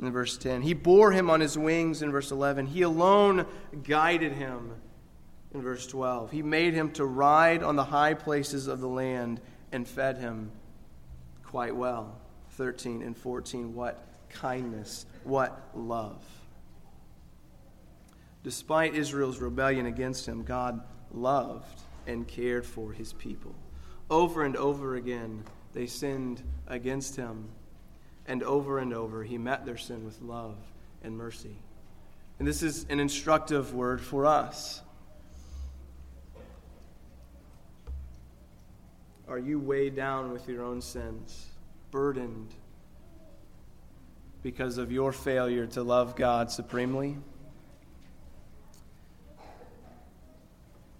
In 0.00 0.10
verse 0.10 0.36
10, 0.36 0.62
he 0.62 0.74
bore 0.74 1.12
him 1.12 1.30
on 1.30 1.40
his 1.40 1.56
wings 1.56 2.02
in 2.02 2.10
verse 2.10 2.30
11. 2.30 2.66
He 2.66 2.82
alone 2.82 3.46
guided 3.84 4.32
him 4.32 4.72
in 5.54 5.62
verse 5.62 5.86
12. 5.86 6.32
He 6.32 6.42
made 6.42 6.74
him 6.74 6.90
to 6.92 7.04
ride 7.04 7.62
on 7.62 7.76
the 7.76 7.84
high 7.84 8.14
places 8.14 8.66
of 8.66 8.80
the 8.80 8.88
land 8.88 9.40
and 9.72 9.86
fed 9.86 10.18
him 10.18 10.50
quite 11.44 11.74
well. 11.74 12.18
13 12.50 13.02
and 13.02 13.16
14. 13.16 13.74
What 13.74 14.04
kindness, 14.34 15.06
what 15.24 15.70
love. 15.74 16.22
Despite 18.42 18.94
Israel's 18.94 19.38
rebellion 19.38 19.86
against 19.86 20.28
him, 20.28 20.42
God 20.42 20.82
loved 21.12 21.80
and 22.06 22.28
cared 22.28 22.66
for 22.66 22.92
his 22.92 23.14
people. 23.14 23.54
Over 24.10 24.44
and 24.44 24.56
over 24.56 24.96
again, 24.96 25.44
they 25.72 25.86
sinned 25.86 26.42
against 26.66 27.16
him, 27.16 27.48
and 28.26 28.42
over 28.42 28.78
and 28.78 28.92
over, 28.92 29.24
he 29.24 29.38
met 29.38 29.64
their 29.64 29.78
sin 29.78 30.04
with 30.04 30.20
love 30.20 30.56
and 31.02 31.16
mercy. 31.16 31.56
And 32.38 32.46
this 32.46 32.62
is 32.62 32.84
an 32.90 33.00
instructive 33.00 33.74
word 33.74 34.00
for 34.00 34.26
us. 34.26 34.82
Are 39.26 39.38
you 39.38 39.58
weighed 39.58 39.96
down 39.96 40.32
with 40.32 40.48
your 40.48 40.62
own 40.62 40.82
sins, 40.82 41.46
burdened 41.90 42.52
because 44.44 44.76
of 44.76 44.92
your 44.92 45.10
failure 45.10 45.66
to 45.66 45.82
love 45.82 46.14
God 46.14 46.50
supremely? 46.50 47.16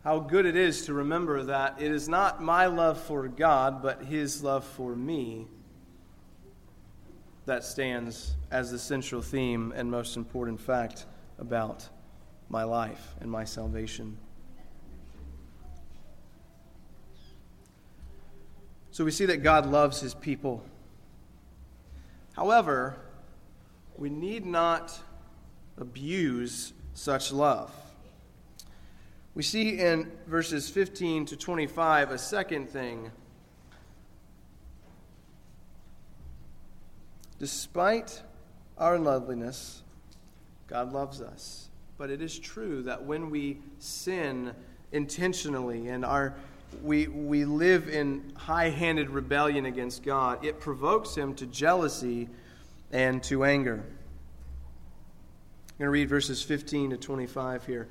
How 0.02 0.18
good 0.18 0.46
it 0.46 0.56
is 0.56 0.86
to 0.86 0.94
remember 0.94 1.44
that 1.44 1.80
it 1.80 1.92
is 1.92 2.08
not 2.08 2.42
my 2.42 2.66
love 2.66 2.98
for 2.98 3.28
God, 3.28 3.82
but 3.82 4.02
His 4.02 4.42
love 4.42 4.64
for 4.64 4.96
me 4.96 5.46
that 7.44 7.64
stands 7.64 8.34
as 8.50 8.70
the 8.70 8.78
central 8.78 9.20
theme 9.20 9.74
and 9.76 9.90
most 9.90 10.16
important 10.16 10.58
fact 10.58 11.04
about 11.38 11.86
my 12.48 12.64
life 12.64 13.14
and 13.20 13.30
my 13.30 13.44
salvation. 13.44 14.16
So 18.90 19.04
we 19.04 19.10
see 19.10 19.26
that 19.26 19.42
God 19.42 19.66
loves 19.66 20.00
his 20.00 20.14
people. 20.14 20.64
However, 22.34 23.03
we 23.96 24.10
need 24.10 24.44
not 24.44 24.98
abuse 25.78 26.72
such 26.94 27.32
love. 27.32 27.72
We 29.34 29.42
see 29.42 29.80
in 29.80 30.12
verses 30.26 30.68
15 30.68 31.26
to 31.26 31.36
25 31.36 32.10
a 32.10 32.18
second 32.18 32.68
thing. 32.70 33.10
Despite 37.38 38.22
our 38.78 38.98
loveliness, 38.98 39.82
God 40.68 40.92
loves 40.92 41.20
us. 41.20 41.68
But 41.98 42.10
it 42.10 42.22
is 42.22 42.38
true 42.38 42.82
that 42.84 43.04
when 43.04 43.30
we 43.30 43.58
sin 43.78 44.52
intentionally 44.92 45.88
and 45.88 46.04
our 46.04 46.34
we, 46.82 47.06
we 47.06 47.44
live 47.44 47.88
in 47.88 48.32
high 48.34 48.70
handed 48.70 49.10
rebellion 49.10 49.66
against 49.66 50.02
God, 50.02 50.44
it 50.44 50.58
provokes 50.58 51.14
him 51.14 51.34
to 51.36 51.46
jealousy 51.46 52.28
and 52.94 53.22
to 53.24 53.44
anger. 53.44 53.74
I'm 53.74 55.78
going 55.78 55.86
to 55.86 55.90
read 55.90 56.08
verses 56.08 56.42
15 56.42 56.90
to 56.90 56.96
25 56.96 57.66
here. 57.66 57.88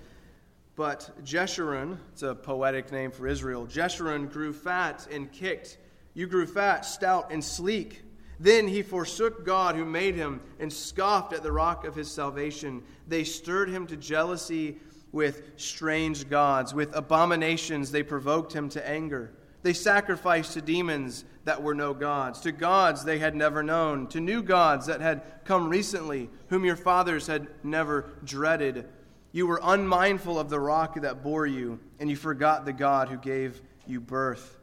But 0.78 1.12
Jeshurun, 1.24 1.98
it's 2.14 2.24
a 2.24 2.34
poetic 2.34 2.92
name 2.92 3.12
for 3.12 3.28
Israel, 3.28 3.68
Jeshurun 3.68 4.32
grew 4.32 4.54
fat 4.54 5.06
and 5.12 5.32
kicked. 5.32 5.78
You 6.16 6.26
grew 6.26 6.48
fat, 6.48 6.86
stout, 6.86 7.32
and 7.32 7.44
sleek. 7.44 8.02
Then 8.40 8.68
he 8.68 8.82
forsook 8.82 9.46
God 9.46 9.76
who 9.76 9.86
made 9.86 10.16
him 10.16 10.42
and 10.60 10.72
scoffed 10.72 11.34
at 11.34 11.44
the 11.44 11.52
rock 11.52 11.86
of 11.86 11.96
his 11.96 12.10
salvation. 12.10 12.82
They 13.08 13.26
stirred 13.26 13.70
him 13.70 13.86
to 13.88 13.98
jealousy 13.98 14.78
with 15.12 15.44
strange 15.58 16.30
gods. 16.30 16.74
With 16.74 16.96
abominations, 16.96 17.92
they 17.92 18.04
provoked 18.04 18.54
him 18.54 18.70
to 18.70 18.88
anger. 18.88 19.34
They 19.64 19.74
sacrificed 19.74 20.54
to 20.54 20.62
demons 20.62 21.26
that 21.46 21.64
were 21.64 21.76
no 21.76 21.94
gods, 21.94 22.42
to 22.42 22.52
gods 22.52 23.04
they 23.04 23.20
had 23.20 23.36
never 23.36 23.64
known, 23.64 24.08
to 24.08 24.20
new 24.20 24.44
gods 24.44 24.86
that 24.86 25.02
had 25.02 25.24
come 25.46 25.70
recently, 25.70 26.30
whom 26.50 26.66
your 26.66 26.76
fathers 26.76 27.28
had 27.28 27.48
never 27.64 28.10
dreaded. 28.24 28.88
You 29.32 29.48
were 29.48 29.60
unmindful 29.64 30.38
of 30.38 30.50
the 30.50 30.60
rock 30.60 31.02
that 31.02 31.24
bore 31.24 31.48
you, 31.48 31.80
and 32.00 32.10
you 32.10 32.16
forgot 32.16 32.66
the 32.66 32.74
God 32.74 33.10
who 33.10 33.18
gave 33.18 33.62
you 33.88 34.00
birth. 34.00 34.58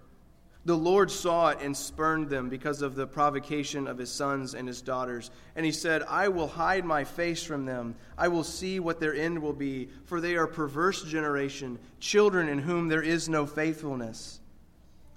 The 0.66 0.76
Lord 0.76 1.10
saw 1.10 1.48
it 1.48 1.58
and 1.62 1.74
spurned 1.74 2.28
them 2.28 2.50
because 2.50 2.82
of 2.82 2.94
the 2.94 3.06
provocation 3.06 3.86
of 3.86 3.96
his 3.96 4.12
sons 4.12 4.54
and 4.54 4.68
his 4.68 4.82
daughters. 4.82 5.30
And 5.56 5.64
he 5.64 5.72
said, 5.72 6.02
I 6.02 6.28
will 6.28 6.48
hide 6.48 6.84
my 6.84 7.04
face 7.04 7.42
from 7.42 7.64
them. 7.64 7.96
I 8.18 8.28
will 8.28 8.44
see 8.44 8.78
what 8.78 9.00
their 9.00 9.14
end 9.14 9.40
will 9.40 9.54
be, 9.54 9.88
for 10.04 10.20
they 10.20 10.36
are 10.36 10.46
perverse 10.46 11.02
generation, 11.02 11.78
children 11.98 12.48
in 12.48 12.58
whom 12.58 12.88
there 12.88 13.02
is 13.02 13.28
no 13.28 13.46
faithfulness. 13.46 14.39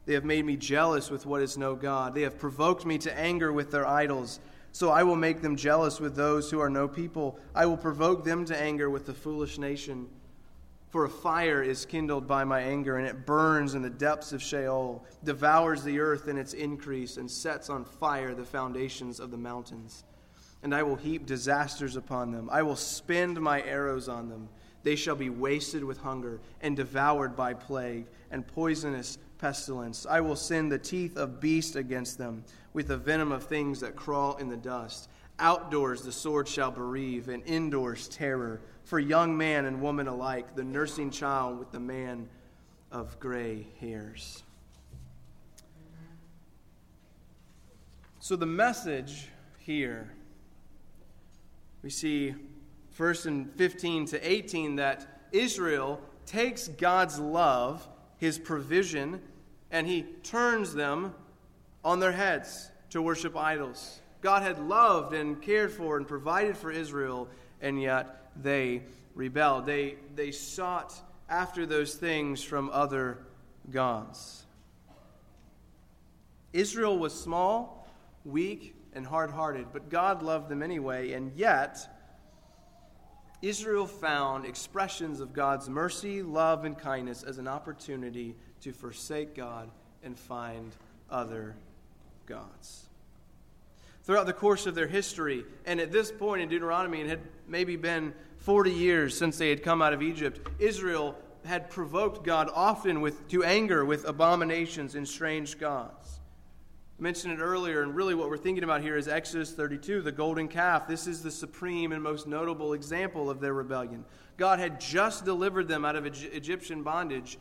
They 0.05 0.13
have 0.13 0.25
made 0.25 0.45
me 0.45 0.57
jealous 0.57 1.09
with 1.09 1.25
what 1.25 1.41
is 1.41 1.57
no 1.57 1.75
God. 1.75 2.13
They 2.13 2.23
have 2.23 2.37
provoked 2.37 2.85
me 2.85 2.97
to 2.99 3.17
anger 3.17 3.53
with 3.53 3.71
their 3.71 3.87
idols. 3.87 4.39
So 4.71 4.89
I 4.89 5.03
will 5.03 5.15
make 5.15 5.41
them 5.41 5.55
jealous 5.55 5.99
with 5.99 6.15
those 6.15 6.49
who 6.49 6.59
are 6.59 6.69
no 6.69 6.87
people. 6.87 7.39
I 7.53 7.65
will 7.67 7.77
provoke 7.77 8.25
them 8.25 8.43
to 8.45 8.59
anger 8.59 8.89
with 8.89 9.05
the 9.05 9.13
foolish 9.13 9.57
nation. 9.57 10.09
For 10.89 11.05
a 11.05 11.09
fire 11.09 11.63
is 11.63 11.85
kindled 11.85 12.27
by 12.27 12.43
my 12.43 12.59
anger, 12.61 12.97
and 12.97 13.07
it 13.07 13.25
burns 13.25 13.73
in 13.73 13.81
the 13.81 13.89
depths 13.89 14.31
of 14.31 14.43
Sheol, 14.43 15.03
devours 15.23 15.83
the 15.83 15.99
earth 15.99 16.27
in 16.27 16.37
its 16.37 16.53
increase, 16.53 17.17
and 17.17 17.29
sets 17.29 17.69
on 17.69 17.83
fire 17.85 18.35
the 18.35 18.43
foundations 18.43 19.19
of 19.19 19.31
the 19.31 19.37
mountains. 19.37 20.03
And 20.61 20.73
I 20.73 20.83
will 20.83 20.95
heap 20.95 21.25
disasters 21.25 21.95
upon 21.95 22.31
them. 22.31 22.49
I 22.51 22.61
will 22.61 22.75
spend 22.75 23.41
my 23.41 23.63
arrows 23.63 24.07
on 24.07 24.29
them. 24.29 24.49
They 24.83 24.95
shall 24.95 25.15
be 25.15 25.29
wasted 25.29 25.83
with 25.83 25.97
hunger, 25.97 26.41
and 26.61 26.75
devoured 26.75 27.35
by 27.35 27.53
plague, 27.53 28.05
and 28.29 28.45
poisonous 28.45 29.17
pestilence. 29.43 30.05
I 30.09 30.21
will 30.21 30.37
send 30.37 30.71
the 30.71 30.77
teeth 30.77 31.17
of 31.17 31.41
beasts 31.41 31.75
against 31.75 32.17
them, 32.17 32.45
with 32.71 32.87
the 32.87 32.95
venom 32.95 33.33
of 33.33 33.43
things 33.43 33.81
that 33.81 33.93
crawl 33.93 34.37
in 34.37 34.47
the 34.47 34.55
dust. 34.55 35.09
Outdoors 35.37 36.01
the 36.01 36.13
sword 36.13 36.47
shall 36.47 36.71
bereave, 36.71 37.27
and 37.27 37.43
indoors 37.45 38.07
terror 38.07 38.61
for 38.85 38.99
young 38.99 39.35
man 39.35 39.65
and 39.65 39.81
woman 39.81 40.07
alike, 40.07 40.55
the 40.55 40.63
nursing 40.63 41.11
child 41.11 41.59
with 41.59 41.73
the 41.73 41.79
man 41.81 42.29
of 42.89 43.19
gray 43.19 43.67
hairs. 43.81 44.43
So, 48.21 48.37
the 48.37 48.45
message 48.45 49.27
here, 49.59 50.09
we 51.81 51.89
see 51.89 52.33
first 52.91 53.25
in 53.25 53.47
15 53.57 54.05
to 54.05 54.31
18 54.31 54.77
that 54.77 55.27
Israel 55.33 55.99
takes 56.25 56.69
God's 56.69 57.19
love, 57.19 57.85
his 58.19 58.39
provision, 58.39 59.19
and 59.73 59.87
he 59.87 60.03
turns 60.21 60.73
them 60.73 61.13
on 61.83 61.99
their 61.99 62.11
heads 62.11 62.71
to 62.91 63.01
worship 63.01 63.35
idols. 63.35 63.99
God 64.21 64.43
had 64.43 64.59
loved 64.59 65.13
and 65.13 65.41
cared 65.41 65.71
for 65.71 65.97
and 65.97 66.07
provided 66.07 66.55
for 66.55 66.71
Israel, 66.71 67.27
and 67.59 67.81
yet 67.81 68.31
they 68.41 68.83
rebelled. 69.15 69.65
They, 69.65 69.95
they 70.15 70.31
sought 70.31 70.93
after 71.27 71.65
those 71.65 71.95
things 71.95 72.41
from 72.43 72.69
other 72.71 73.17
gods. 73.71 74.45
Israel 76.53 76.99
was 76.99 77.19
small, 77.19 77.89
weak, 78.23 78.75
and 78.93 79.05
hard 79.05 79.31
hearted, 79.31 79.67
but 79.73 79.89
God 79.89 80.21
loved 80.21 80.49
them 80.49 80.61
anyway, 80.61 81.13
and 81.13 81.31
yet 81.35 81.79
Israel 83.41 83.87
found 83.87 84.45
expressions 84.45 85.19
of 85.19 85.33
God's 85.33 85.67
mercy, 85.67 86.21
love, 86.21 86.63
and 86.63 86.77
kindness 86.77 87.23
as 87.23 87.39
an 87.39 87.47
opportunity 87.47 88.35
to 88.63 88.73
forsake 88.73 89.35
God 89.35 89.69
and 90.03 90.17
find 90.17 90.71
other 91.09 91.55
gods 92.25 92.85
throughout 94.03 94.25
the 94.25 94.33
course 94.33 94.65
of 94.65 94.75
their 94.75 94.87
history. 94.87 95.45
And 95.65 95.79
at 95.79 95.91
this 95.91 96.11
point 96.11 96.41
in 96.41 96.49
Deuteronomy, 96.49 97.01
it 97.01 97.07
had 97.07 97.19
maybe 97.47 97.75
been 97.75 98.13
40 98.37 98.71
years 98.71 99.17
since 99.17 99.37
they 99.37 99.49
had 99.49 99.63
come 99.63 99.81
out 99.81 99.93
of 99.93 100.01
Egypt, 100.01 100.47
Israel 100.59 101.15
had 101.45 101.69
provoked 101.69 102.25
God 102.25 102.49
often 102.53 103.01
with, 103.01 103.27
to 103.29 103.43
anger 103.43 103.83
with 103.83 104.05
abominations 104.05 104.95
and 104.95 105.07
strange 105.07 105.59
gods. 105.59 106.19
I 106.99 107.01
mentioned 107.01 107.33
it 107.33 107.41
earlier, 107.41 107.81
and 107.81 107.95
really 107.95 108.15
what 108.15 108.29
we're 108.29 108.37
thinking 108.37 108.63
about 108.63 108.81
here 108.81 108.95
is 108.95 109.07
Exodus 109.07 109.51
32, 109.51 110.01
the 110.01 110.11
golden 110.11 110.47
calf. 110.47 110.87
This 110.87 111.07
is 111.07 111.21
the 111.21 111.31
supreme 111.31 111.91
and 111.91 112.01
most 112.01 112.27
notable 112.27 112.73
example 112.73 113.29
of 113.29 113.39
their 113.39 113.53
rebellion. 113.53 114.05
God 114.37 114.59
had 114.59 114.79
just 114.79 115.25
delivered 115.25 115.67
them 115.67 115.83
out 115.83 115.95
of 115.95 116.05
Egyptian 116.05 116.83
bondage. 116.83 117.37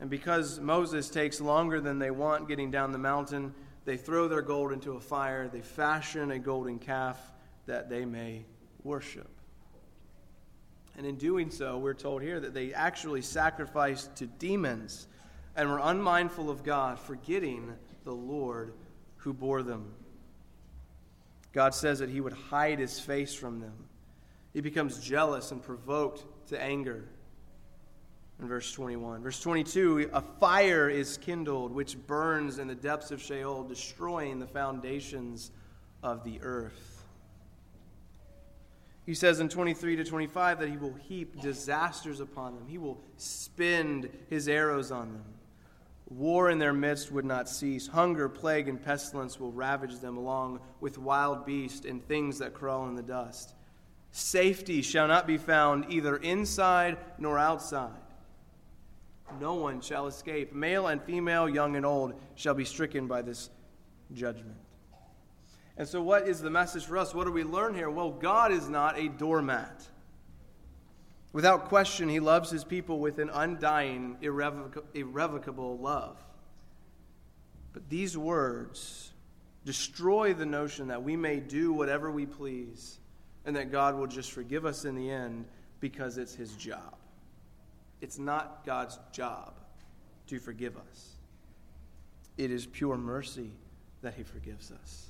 And 0.00 0.08
because 0.08 0.60
Moses 0.60 1.08
takes 1.08 1.40
longer 1.40 1.80
than 1.80 1.98
they 1.98 2.10
want 2.10 2.48
getting 2.48 2.70
down 2.70 2.92
the 2.92 2.98
mountain, 2.98 3.54
they 3.84 3.96
throw 3.96 4.28
their 4.28 4.42
gold 4.42 4.72
into 4.72 4.92
a 4.92 5.00
fire. 5.00 5.48
They 5.48 5.60
fashion 5.60 6.30
a 6.30 6.38
golden 6.38 6.78
calf 6.78 7.18
that 7.66 7.90
they 7.90 8.04
may 8.04 8.44
worship. 8.82 9.28
And 10.96 11.06
in 11.06 11.16
doing 11.16 11.50
so, 11.50 11.78
we're 11.78 11.94
told 11.94 12.22
here 12.22 12.40
that 12.40 12.54
they 12.54 12.74
actually 12.74 13.22
sacrificed 13.22 14.16
to 14.16 14.26
demons 14.26 15.06
and 15.56 15.68
were 15.68 15.80
unmindful 15.82 16.50
of 16.50 16.64
God, 16.64 16.98
forgetting 16.98 17.72
the 18.04 18.12
Lord 18.12 18.72
who 19.18 19.32
bore 19.32 19.62
them. 19.62 19.92
God 21.52 21.74
says 21.74 21.98
that 21.98 22.10
he 22.10 22.20
would 22.20 22.32
hide 22.32 22.78
his 22.78 23.00
face 23.00 23.34
from 23.34 23.60
them. 23.60 23.74
He 24.52 24.60
becomes 24.60 24.98
jealous 24.98 25.50
and 25.50 25.62
provoked 25.62 26.24
to 26.48 26.60
anger. 26.60 27.04
In 28.40 28.46
verse 28.46 28.70
21. 28.72 29.22
Verse 29.22 29.40
22 29.40 30.10
a 30.12 30.20
fire 30.20 30.88
is 30.88 31.18
kindled 31.18 31.72
which 31.72 31.96
burns 32.06 32.58
in 32.58 32.68
the 32.68 32.74
depths 32.74 33.10
of 33.10 33.20
Sheol, 33.20 33.64
destroying 33.64 34.38
the 34.38 34.46
foundations 34.46 35.50
of 36.02 36.22
the 36.24 36.40
earth. 36.42 37.04
He 39.06 39.14
says 39.14 39.40
in 39.40 39.48
23 39.48 39.96
to 39.96 40.04
25 40.04 40.60
that 40.60 40.68
he 40.68 40.76
will 40.76 40.92
heap 40.92 41.40
disasters 41.40 42.20
upon 42.20 42.54
them, 42.54 42.66
he 42.68 42.78
will 42.78 43.00
spend 43.16 44.10
his 44.28 44.48
arrows 44.48 44.92
on 44.92 45.12
them. 45.14 45.24
War 46.10 46.50
in 46.50 46.58
their 46.58 46.72
midst 46.72 47.10
would 47.12 47.24
not 47.24 47.48
cease. 47.48 47.86
Hunger, 47.86 48.28
plague, 48.28 48.68
and 48.68 48.82
pestilence 48.82 49.38
will 49.38 49.52
ravage 49.52 49.98
them 49.98 50.16
along 50.16 50.60
with 50.80 50.96
wild 50.96 51.44
beasts 51.44 51.84
and 51.84 52.06
things 52.06 52.38
that 52.38 52.54
crawl 52.54 52.88
in 52.88 52.94
the 52.94 53.02
dust. 53.02 53.54
Safety 54.10 54.80
shall 54.80 55.06
not 55.06 55.26
be 55.26 55.36
found 55.36 55.86
either 55.90 56.16
inside 56.16 56.96
nor 57.18 57.38
outside. 57.38 57.90
No 59.40 59.54
one 59.54 59.80
shall 59.80 60.06
escape. 60.06 60.52
Male 60.52 60.88
and 60.88 61.02
female, 61.02 61.48
young 61.48 61.76
and 61.76 61.86
old, 61.86 62.14
shall 62.34 62.54
be 62.54 62.64
stricken 62.64 63.06
by 63.06 63.22
this 63.22 63.50
judgment. 64.12 64.56
And 65.76 65.86
so, 65.86 66.02
what 66.02 66.26
is 66.26 66.40
the 66.40 66.50
message 66.50 66.84
for 66.84 66.98
us? 66.98 67.14
What 67.14 67.26
do 67.26 67.32
we 67.32 67.44
learn 67.44 67.74
here? 67.74 67.88
Well, 67.88 68.10
God 68.10 68.50
is 68.50 68.68
not 68.68 68.98
a 68.98 69.08
doormat. 69.08 69.86
Without 71.32 71.68
question, 71.68 72.08
He 72.08 72.20
loves 72.20 72.50
His 72.50 72.64
people 72.64 72.98
with 72.98 73.18
an 73.18 73.30
undying, 73.32 74.16
irrevocable 74.20 75.78
love. 75.78 76.16
But 77.72 77.88
these 77.88 78.18
words 78.18 79.12
destroy 79.64 80.34
the 80.34 80.46
notion 80.46 80.88
that 80.88 81.02
we 81.02 81.14
may 81.14 81.38
do 81.38 81.72
whatever 81.72 82.10
we 82.10 82.26
please 82.26 82.98
and 83.44 83.54
that 83.54 83.70
God 83.70 83.94
will 83.94 84.06
just 84.06 84.32
forgive 84.32 84.66
us 84.66 84.84
in 84.84 84.96
the 84.96 85.10
end 85.10 85.44
because 85.78 86.18
it's 86.18 86.34
His 86.34 86.54
job. 86.54 86.96
It's 88.00 88.18
not 88.18 88.64
God's 88.64 88.98
job 89.12 89.54
to 90.28 90.38
forgive 90.38 90.76
us, 90.76 91.12
it 92.36 92.50
is 92.50 92.66
pure 92.66 92.96
mercy 92.96 93.50
that 94.02 94.14
He 94.14 94.22
forgives 94.22 94.70
us. 94.70 95.08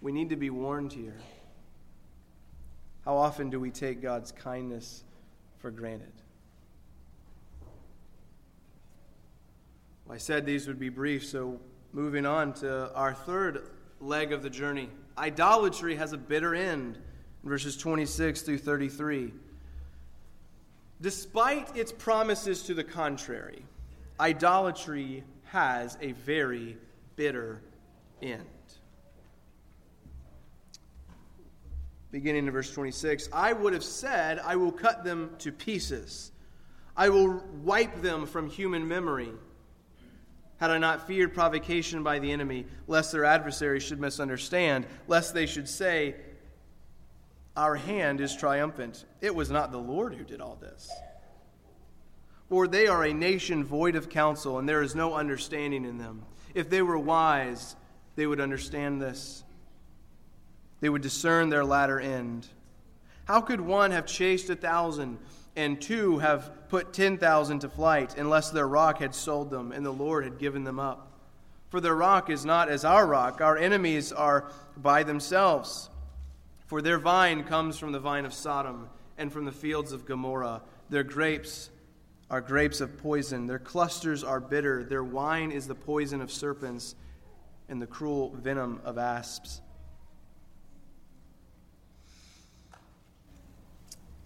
We 0.00 0.12
need 0.12 0.30
to 0.30 0.36
be 0.36 0.50
warned 0.50 0.92
here. 0.92 1.16
How 3.04 3.16
often 3.16 3.50
do 3.50 3.60
we 3.60 3.70
take 3.70 4.00
God's 4.00 4.32
kindness 4.32 5.04
for 5.58 5.70
granted? 5.70 6.12
Well, 10.06 10.14
I 10.14 10.18
said 10.18 10.46
these 10.46 10.66
would 10.66 10.78
be 10.78 10.88
brief, 10.88 11.24
so 11.24 11.60
moving 11.92 12.26
on 12.26 12.52
to 12.54 12.92
our 12.94 13.14
third 13.14 13.68
leg 14.00 14.32
of 14.32 14.42
the 14.42 14.50
journey. 14.50 14.88
Idolatry 15.16 15.96
has 15.96 16.12
a 16.12 16.18
bitter 16.18 16.54
end, 16.54 16.98
verses 17.44 17.76
26 17.76 18.42
through 18.42 18.58
33. 18.58 19.32
Despite 21.02 21.76
its 21.76 21.92
promises 21.92 22.62
to 22.62 22.74
the 22.74 22.84
contrary, 22.84 23.62
idolatry 24.18 25.24
has 25.44 25.98
a 26.00 26.12
very 26.12 26.78
bitter 27.16 27.60
end. 28.22 28.46
beginning 32.12 32.46
in 32.46 32.52
verse 32.52 32.70
26 32.70 33.30
I 33.32 33.52
would 33.52 33.72
have 33.72 33.82
said, 33.82 34.38
I 34.38 34.54
will 34.54 34.70
cut 34.70 35.02
them 35.02 35.30
to 35.38 35.50
pieces, 35.50 36.30
I 36.96 37.08
will 37.08 37.42
wipe 37.62 38.00
them 38.00 38.26
from 38.26 38.48
human 38.48 38.86
memory. 38.86 39.30
Had 40.58 40.70
I 40.70 40.78
not 40.78 41.08
feared 41.08 41.34
provocation 41.34 42.04
by 42.04 42.20
the 42.20 42.30
enemy, 42.30 42.66
lest 42.86 43.10
their 43.10 43.24
adversaries 43.24 43.82
should 43.82 43.98
misunderstand, 43.98 44.86
lest 45.08 45.34
they 45.34 45.46
should 45.46 45.68
say, 45.68 46.14
Our 47.56 47.76
hand 47.76 48.20
is 48.20 48.34
triumphant. 48.34 49.04
It 49.20 49.34
was 49.34 49.50
not 49.50 49.72
the 49.72 49.78
Lord 49.78 50.14
who 50.14 50.24
did 50.24 50.40
all 50.40 50.56
this. 50.60 50.90
For 52.48 52.66
they 52.66 52.86
are 52.86 53.04
a 53.04 53.14
nation 53.14 53.64
void 53.64 53.96
of 53.96 54.08
counsel, 54.08 54.58
and 54.58 54.68
there 54.68 54.82
is 54.82 54.94
no 54.94 55.14
understanding 55.14 55.84
in 55.84 55.98
them. 55.98 56.22
If 56.54 56.68
they 56.68 56.82
were 56.82 56.98
wise, 56.98 57.76
they 58.16 58.26
would 58.26 58.40
understand 58.40 59.00
this 59.00 59.44
they 60.82 60.88
would 60.88 61.00
discern 61.00 61.48
their 61.48 61.64
latter 61.64 62.00
end. 62.00 62.48
How 63.24 63.40
could 63.40 63.60
one 63.60 63.92
have 63.92 64.04
chased 64.04 64.50
a 64.50 64.56
thousand 64.56 65.16
and 65.54 65.80
two 65.80 66.18
have 66.18 66.68
put 66.68 66.92
ten 66.92 67.18
thousand 67.18 67.60
to 67.60 67.68
flight 67.68 68.18
unless 68.18 68.50
their 68.50 68.66
rock 68.66 68.98
had 68.98 69.14
sold 69.14 69.48
them 69.48 69.70
and 69.70 69.86
the 69.86 69.92
Lord 69.92 70.24
had 70.24 70.38
given 70.38 70.64
them 70.64 70.80
up? 70.80 71.08
For 71.70 71.80
their 71.80 71.94
rock 71.94 72.30
is 72.30 72.44
not 72.44 72.68
as 72.68 72.84
our 72.84 73.06
rock, 73.06 73.40
our 73.40 73.56
enemies 73.56 74.12
are 74.12 74.50
by 74.76 75.04
themselves. 75.04 75.88
For 76.72 76.80
their 76.80 76.98
vine 76.98 77.44
comes 77.44 77.78
from 77.78 77.92
the 77.92 78.00
vine 78.00 78.24
of 78.24 78.32
Sodom 78.32 78.88
and 79.18 79.30
from 79.30 79.44
the 79.44 79.52
fields 79.52 79.92
of 79.92 80.06
Gomorrah. 80.06 80.62
Their 80.88 81.02
grapes 81.02 81.68
are 82.30 82.40
grapes 82.40 82.80
of 82.80 82.96
poison, 82.96 83.46
their 83.46 83.58
clusters 83.58 84.24
are 84.24 84.40
bitter, 84.40 84.82
their 84.82 85.04
wine 85.04 85.52
is 85.52 85.66
the 85.66 85.74
poison 85.74 86.22
of 86.22 86.32
serpents 86.32 86.94
and 87.68 87.82
the 87.82 87.86
cruel 87.86 88.30
venom 88.30 88.80
of 88.86 88.96
asps. 88.96 89.60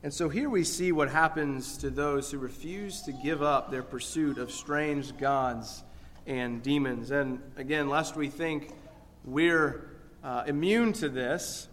And 0.04 0.14
so 0.14 0.28
here 0.28 0.48
we 0.48 0.62
see 0.62 0.92
what 0.92 1.10
happens 1.10 1.76
to 1.78 1.90
those 1.90 2.30
who 2.30 2.38
refuse 2.38 3.02
to 3.02 3.12
give 3.12 3.42
up 3.42 3.72
their 3.72 3.82
pursuit 3.82 4.38
of 4.38 4.52
strange 4.52 5.18
gods 5.18 5.82
and 6.28 6.62
demons. 6.62 7.10
And 7.10 7.42
again, 7.56 7.88
lest 7.88 8.14
we 8.14 8.28
think 8.28 8.70
we're 9.24 9.90
uh, 10.22 10.44
immune 10.46 10.92
to 10.92 11.08
this, 11.08 11.66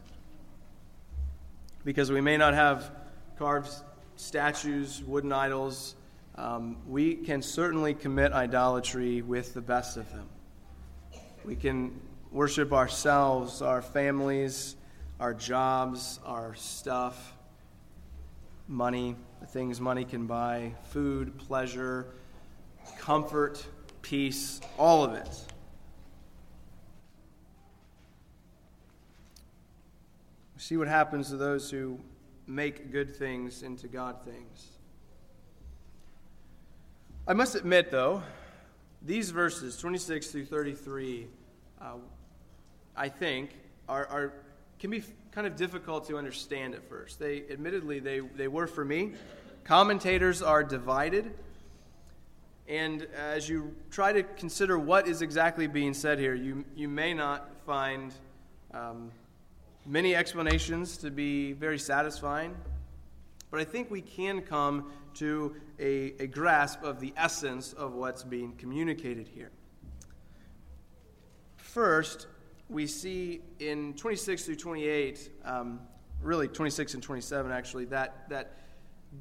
because 1.84 2.12
we 2.12 2.22
may 2.22 2.38
not 2.38 2.54
have 2.54 2.92
carved 3.38 3.70
statues, 4.16 5.04
wooden 5.04 5.32
idols, 5.32 5.96
um, 6.36 6.78
we 6.88 7.16
can 7.16 7.42
certainly 7.42 7.94
commit 7.94 8.32
idolatry 8.32 9.22
with 9.22 9.54
the 9.54 9.62
best 9.62 9.98
of 9.98 10.10
them. 10.12 10.28
We 11.46 11.56
can 11.56 12.00
worship 12.32 12.74
ourselves, 12.74 13.62
our 13.62 13.82
families, 13.82 14.76
our 15.20 15.34
jobs, 15.34 16.20
our 16.26 16.56
stuff 16.56 17.34
money, 18.68 19.16
the 19.42 19.46
things 19.46 19.80
money 19.80 20.06
can 20.06 20.26
buy, 20.26 20.74
food, 20.86 21.38
pleasure, 21.38 22.08
comfort, 22.98 23.66
peace, 24.02 24.62
all 24.78 25.04
of 25.04 25.14
it. 25.14 25.53
See 30.64 30.78
what 30.78 30.88
happens 30.88 31.28
to 31.28 31.36
those 31.36 31.70
who 31.70 32.00
make 32.48 32.90
good 32.90 33.14
things 33.14 33.64
into 33.64 33.90
God 33.90 34.16
things. 34.24 34.70
I 37.28 37.34
must 37.34 37.56
admit, 37.56 37.92
though, 37.92 38.24
these 39.02 39.30
verses, 39.32 39.76
26 39.76 40.28
through 40.28 40.46
33, 40.46 41.28
uh, 41.82 41.96
I 42.96 43.10
think, 43.10 43.50
are, 43.90 44.06
are 44.08 44.34
can 44.80 44.90
be 44.90 45.04
kind 45.34 45.46
of 45.46 45.58
difficult 45.58 46.08
to 46.08 46.18
understand 46.18 46.76
at 46.76 46.88
first. 46.88 47.20
They, 47.20 47.44
admittedly, 47.52 48.00
they, 48.00 48.22
they 48.22 48.48
were 48.48 48.66
for 48.66 48.86
me. 48.86 49.16
Commentators 49.66 50.42
are 50.42 50.64
divided. 50.64 51.34
And 52.70 53.06
as 53.18 53.50
you 53.50 53.76
try 53.92 54.14
to 54.14 54.24
consider 54.24 54.80
what 54.80 55.10
is 55.10 55.22
exactly 55.22 55.68
being 55.68 55.94
said 55.94 56.20
here, 56.20 56.34
you, 56.34 56.64
you 56.74 56.88
may 56.88 57.14
not 57.14 57.52
find 57.66 58.14
um, 58.74 59.12
many 59.86 60.16
explanations 60.16 60.98
to 60.98 61.12
be 61.12 61.54
very 61.54 61.80
satisfying. 61.80 62.56
But 63.52 63.60
I 63.60 63.64
think 63.66 63.92
we 63.92 64.02
can 64.02 64.42
come 64.42 64.92
to 65.16 65.56
a, 65.80 66.16
a 66.20 66.28
grasp 66.28 66.84
of 66.84 67.00
the 67.00 67.14
essence 67.16 67.74
of 67.74 67.94
what's 67.94 68.24
being 68.24 68.54
communicated 68.54 69.28
here. 69.28 69.52
First, 71.58 72.28
we 72.70 72.88
see 72.88 73.42
in 73.60 73.94
26 73.94 74.46
through 74.46 74.56
28, 74.56 75.30
um, 75.46 75.80
really 76.22 76.48
26 76.48 76.96
and 76.96 77.04
27 77.04 77.52
actually, 77.52 77.86
that, 77.86 78.30
that 78.30 78.58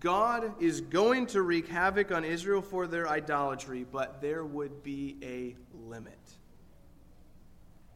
God 0.01 0.63
is 0.63 0.81
going 0.81 1.27
to 1.27 1.43
wreak 1.43 1.69
havoc 1.69 2.13
on 2.13 2.25
Israel 2.25 2.63
for 2.63 2.87
their 2.87 3.09
idolatry, 3.09 3.85
but 3.91 4.23
there 4.23 4.45
would 4.45 4.83
be 4.83 5.19
a 5.23 5.57
limit. 5.87 6.19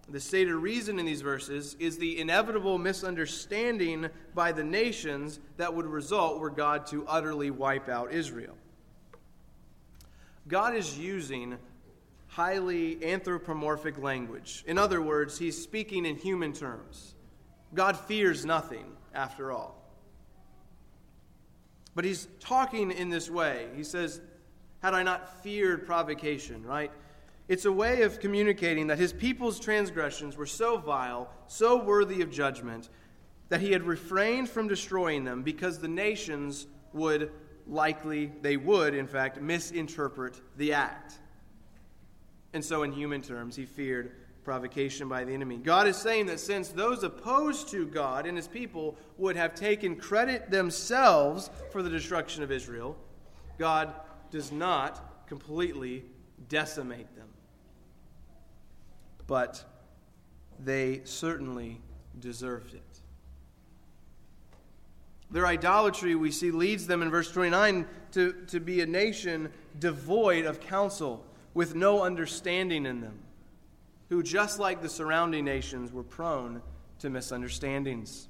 The 0.08 0.20
stated 0.20 0.54
reason 0.54 0.98
in 0.98 1.06
these 1.06 1.22
verses 1.22 1.74
is 1.80 1.98
the 1.98 2.20
inevitable 2.20 2.78
misunderstanding 2.78 4.08
by 4.34 4.52
the 4.52 4.62
nations 4.62 5.40
that 5.56 5.74
would 5.74 5.86
result 5.86 6.38
were 6.38 6.50
God 6.50 6.86
to 6.88 7.04
utterly 7.08 7.50
wipe 7.50 7.88
out 7.88 8.12
Israel. 8.12 8.56
God 10.46 10.76
is 10.76 10.96
using 10.96 11.58
highly 12.28 13.04
anthropomorphic 13.04 13.98
language. 13.98 14.62
In 14.66 14.78
other 14.78 15.02
words, 15.02 15.38
he's 15.38 15.60
speaking 15.60 16.06
in 16.06 16.16
human 16.16 16.52
terms. 16.52 17.14
God 17.74 17.96
fears 17.96 18.44
nothing, 18.44 18.84
after 19.12 19.50
all. 19.50 19.82
But 21.94 22.04
he's 22.04 22.28
talking 22.38 22.92
in 22.92 23.08
this 23.08 23.30
way. 23.30 23.68
He 23.74 23.82
says, 23.82 24.20
Had 24.82 24.94
I 24.94 25.02
not 25.02 25.42
feared 25.42 25.86
provocation, 25.86 26.62
right? 26.64 26.92
It's 27.48 27.64
a 27.64 27.72
way 27.72 28.02
of 28.02 28.18
communicating 28.18 28.88
that 28.88 28.98
his 28.98 29.12
people's 29.12 29.60
transgressions 29.60 30.36
were 30.36 30.46
so 30.46 30.78
vile, 30.78 31.30
so 31.46 31.82
worthy 31.82 32.22
of 32.22 32.30
judgment, 32.30 32.88
that 33.48 33.60
he 33.60 33.72
had 33.72 33.84
refrained 33.84 34.48
from 34.48 34.66
destroying 34.66 35.24
them 35.24 35.42
because 35.42 35.78
the 35.78 35.88
nations 35.88 36.66
would 36.92 37.30
likely, 37.66 38.32
they 38.42 38.56
would, 38.56 38.94
in 38.94 39.06
fact, 39.06 39.40
misinterpret 39.40 40.40
the 40.56 40.72
act. 40.72 41.14
And 42.52 42.64
so, 42.64 42.82
in 42.82 42.92
human 42.92 43.22
terms, 43.22 43.54
he 43.54 43.66
feared 43.66 44.12
provocation 44.42 45.08
by 45.08 45.24
the 45.24 45.32
enemy. 45.32 45.56
God 45.56 45.88
is 45.88 45.96
saying 45.96 46.26
that 46.26 46.38
since 46.38 46.68
those 46.68 47.02
opposed 47.02 47.68
to 47.70 47.86
God 47.86 48.26
and 48.26 48.36
his 48.36 48.46
people 48.46 48.96
would 49.18 49.36
have 49.36 49.54
taken 49.54 49.96
credit 49.96 50.50
themselves 50.50 51.50
for 51.72 51.82
the 51.82 51.90
destruction 51.90 52.44
of 52.44 52.52
Israel, 52.52 52.96
God 53.58 53.92
does 54.30 54.52
not 54.52 55.26
completely 55.26 56.04
decimate 56.48 57.14
them. 57.16 57.25
But 59.26 59.64
they 60.58 61.02
certainly 61.04 61.80
deserved 62.18 62.74
it. 62.74 62.82
Their 65.30 65.46
idolatry, 65.46 66.14
we 66.14 66.30
see, 66.30 66.50
leads 66.50 66.86
them 66.86 67.02
in 67.02 67.10
verse 67.10 67.30
29 67.32 67.86
to, 68.12 68.32
to 68.46 68.60
be 68.60 68.80
a 68.80 68.86
nation 68.86 69.50
devoid 69.78 70.44
of 70.44 70.60
counsel, 70.60 71.24
with 71.52 71.74
no 71.74 72.02
understanding 72.02 72.86
in 72.86 73.00
them, 73.00 73.18
who, 74.08 74.22
just 74.22 74.58
like 74.58 74.82
the 74.82 74.88
surrounding 74.88 75.44
nations, 75.44 75.90
were 75.90 76.04
prone 76.04 76.62
to 77.00 77.10
misunderstandings. 77.10 78.28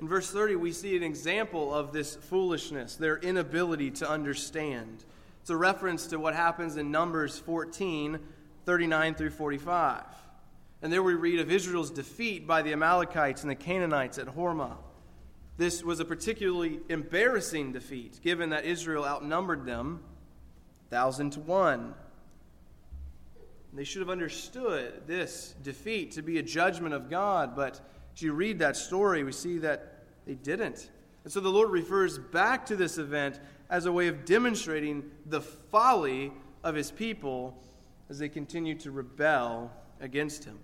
In 0.00 0.08
verse 0.08 0.30
30, 0.30 0.56
we 0.56 0.72
see 0.72 0.96
an 0.96 1.02
example 1.02 1.72
of 1.72 1.92
this 1.92 2.16
foolishness, 2.16 2.96
their 2.96 3.18
inability 3.18 3.90
to 3.92 4.10
understand. 4.10 5.04
It's 5.40 5.50
a 5.50 5.56
reference 5.56 6.06
to 6.08 6.18
what 6.18 6.34
happens 6.34 6.76
in 6.76 6.90
Numbers 6.90 7.38
14, 7.38 8.18
39 8.64 9.14
through 9.14 9.30
45. 9.30 10.02
And 10.82 10.92
there 10.92 11.02
we 11.02 11.14
read 11.14 11.40
of 11.40 11.50
Israel's 11.50 11.90
defeat 11.90 12.46
by 12.46 12.62
the 12.62 12.72
Amalekites 12.72 13.42
and 13.42 13.50
the 13.50 13.54
Canaanites 13.54 14.18
at 14.18 14.26
Hormah. 14.26 14.76
This 15.56 15.82
was 15.84 16.00
a 16.00 16.04
particularly 16.04 16.80
embarrassing 16.88 17.72
defeat, 17.72 18.20
given 18.22 18.50
that 18.50 18.64
Israel 18.64 19.04
outnumbered 19.04 19.64
them 19.64 20.00
thousand 20.90 21.30
to 21.30 21.40
one. 21.40 21.94
They 23.72 23.84
should 23.84 24.00
have 24.00 24.10
understood 24.10 25.02
this 25.06 25.54
defeat 25.62 26.12
to 26.12 26.22
be 26.22 26.38
a 26.38 26.42
judgment 26.42 26.94
of 26.94 27.10
God, 27.10 27.56
but 27.56 27.80
as 28.14 28.22
you 28.22 28.32
read 28.32 28.60
that 28.60 28.76
story, 28.76 29.24
we 29.24 29.32
see 29.32 29.58
that 29.58 30.04
they 30.26 30.34
didn't. 30.34 30.90
And 31.24 31.32
so 31.32 31.40
the 31.40 31.48
Lord 31.48 31.70
refers 31.70 32.18
back 32.18 32.66
to 32.66 32.76
this 32.76 32.98
event 32.98 33.40
as 33.70 33.86
a 33.86 33.92
way 33.92 34.06
of 34.06 34.24
demonstrating 34.24 35.10
the 35.26 35.40
folly 35.40 36.32
of 36.62 36.74
his 36.74 36.90
people 36.90 37.60
as 38.08 38.18
they 38.18 38.28
continue 38.28 38.74
to 38.76 38.90
rebel 38.90 39.72
against 40.00 40.44
him. 40.44 40.58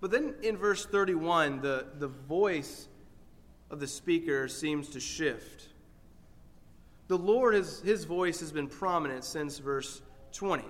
But 0.00 0.10
then 0.10 0.34
in 0.42 0.56
verse 0.56 0.86
31, 0.86 1.60
the, 1.60 1.86
the 1.98 2.08
voice 2.08 2.88
of 3.70 3.80
the 3.80 3.86
speaker 3.86 4.48
seems 4.48 4.88
to 4.90 5.00
shift. 5.00 5.68
The 7.08 7.18
Lord, 7.18 7.54
has, 7.54 7.80
his 7.80 8.04
voice 8.04 8.40
has 8.40 8.52
been 8.52 8.68
prominent 8.68 9.24
since 9.24 9.58
verse 9.58 10.02
20. 10.32 10.64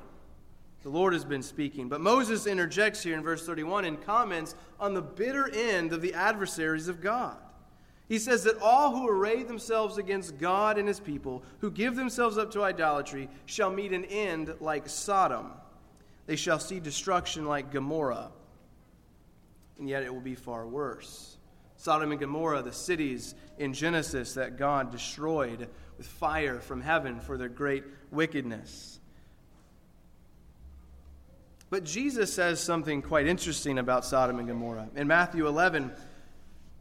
The 0.83 0.89
Lord 0.89 1.13
has 1.13 1.25
been 1.25 1.43
speaking. 1.43 1.89
But 1.89 2.01
Moses 2.01 2.47
interjects 2.47 3.03
here 3.03 3.17
in 3.17 3.23
verse 3.23 3.45
31 3.45 3.85
and 3.85 4.01
comments 4.01 4.55
on 4.79 4.95
the 4.95 5.03
bitter 5.03 5.53
end 5.53 5.93
of 5.93 6.01
the 6.01 6.15
adversaries 6.15 6.89
of 6.89 7.01
God. 7.01 7.37
He 8.09 8.19
says 8.19 8.45
that 8.45 8.59
all 8.63 8.93
who 8.97 9.09
array 9.09 9.43
themselves 9.43 9.99
against 9.99 10.39
God 10.39 10.79
and 10.79 10.89
his 10.89 11.01
people, 11.01 11.43
who 11.61 11.71
give 11.71 11.95
themselves 11.95 12.39
up 12.39 12.51
to 12.53 12.63
idolatry, 12.63 13.29
shall 13.45 13.71
meet 13.71 13.93
an 13.93 14.05
end 14.07 14.55
like 14.61 14.89
Sodom. 14.89 15.51
They 16.27 16.37
shall 16.37 16.59
see 16.59 16.81
destruction 16.81 17.45
like 17.45 17.71
Gomorrah 17.71 18.31
and 19.79 19.89
yet 19.89 20.03
it 20.03 20.13
will 20.13 20.21
be 20.21 20.35
far 20.35 20.67
worse. 20.67 21.37
Sodom 21.77 22.11
and 22.11 22.21
Gomorrah, 22.21 22.63
the 22.63 22.73
cities 22.73 23.35
in 23.59 23.73
Genesis 23.73 24.35
that 24.35 24.59
God 24.59 24.91
destroyed 24.91 25.69
with 25.97 26.07
fire 26.07 26.61
from 26.61 26.81
heaven 26.81 27.21
for 27.21 27.39
their 27.39 27.49
great 27.49 27.85
wickedness. 28.11 28.99
But 31.71 31.85
Jesus 31.85 32.33
says 32.33 32.61
something 32.61 33.03
quite 33.03 33.27
interesting 33.27 33.79
about 33.79 34.05
Sodom 34.05 34.39
and 34.39 34.49
Gomorrah. 34.49 34.89
In 34.97 35.07
Matthew 35.07 35.47
11, 35.47 35.93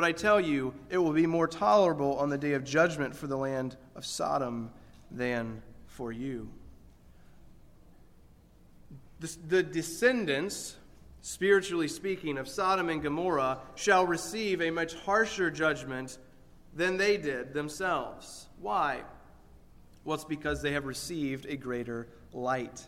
But 0.00 0.06
I 0.06 0.12
tell 0.12 0.40
you, 0.40 0.72
it 0.88 0.96
will 0.96 1.12
be 1.12 1.26
more 1.26 1.46
tolerable 1.46 2.16
on 2.16 2.30
the 2.30 2.38
day 2.38 2.54
of 2.54 2.64
judgment 2.64 3.14
for 3.14 3.26
the 3.26 3.36
land 3.36 3.76
of 3.94 4.06
Sodom 4.06 4.70
than 5.10 5.60
for 5.88 6.10
you. 6.10 6.48
The 9.46 9.62
descendants 9.62 10.76
spiritually 11.20 11.86
speaking, 11.86 12.38
of 12.38 12.48
Sodom 12.48 12.88
and 12.88 13.02
Gomorrah 13.02 13.58
shall 13.74 14.06
receive 14.06 14.62
a 14.62 14.70
much 14.70 14.94
harsher 14.94 15.50
judgment 15.50 16.16
than 16.74 16.96
they 16.96 17.18
did 17.18 17.52
themselves. 17.52 18.46
Why? 18.58 19.02
Well, 20.06 20.14
it's 20.14 20.24
because 20.24 20.62
they 20.62 20.72
have 20.72 20.86
received 20.86 21.44
a 21.44 21.58
greater 21.58 22.08
light. 22.32 22.86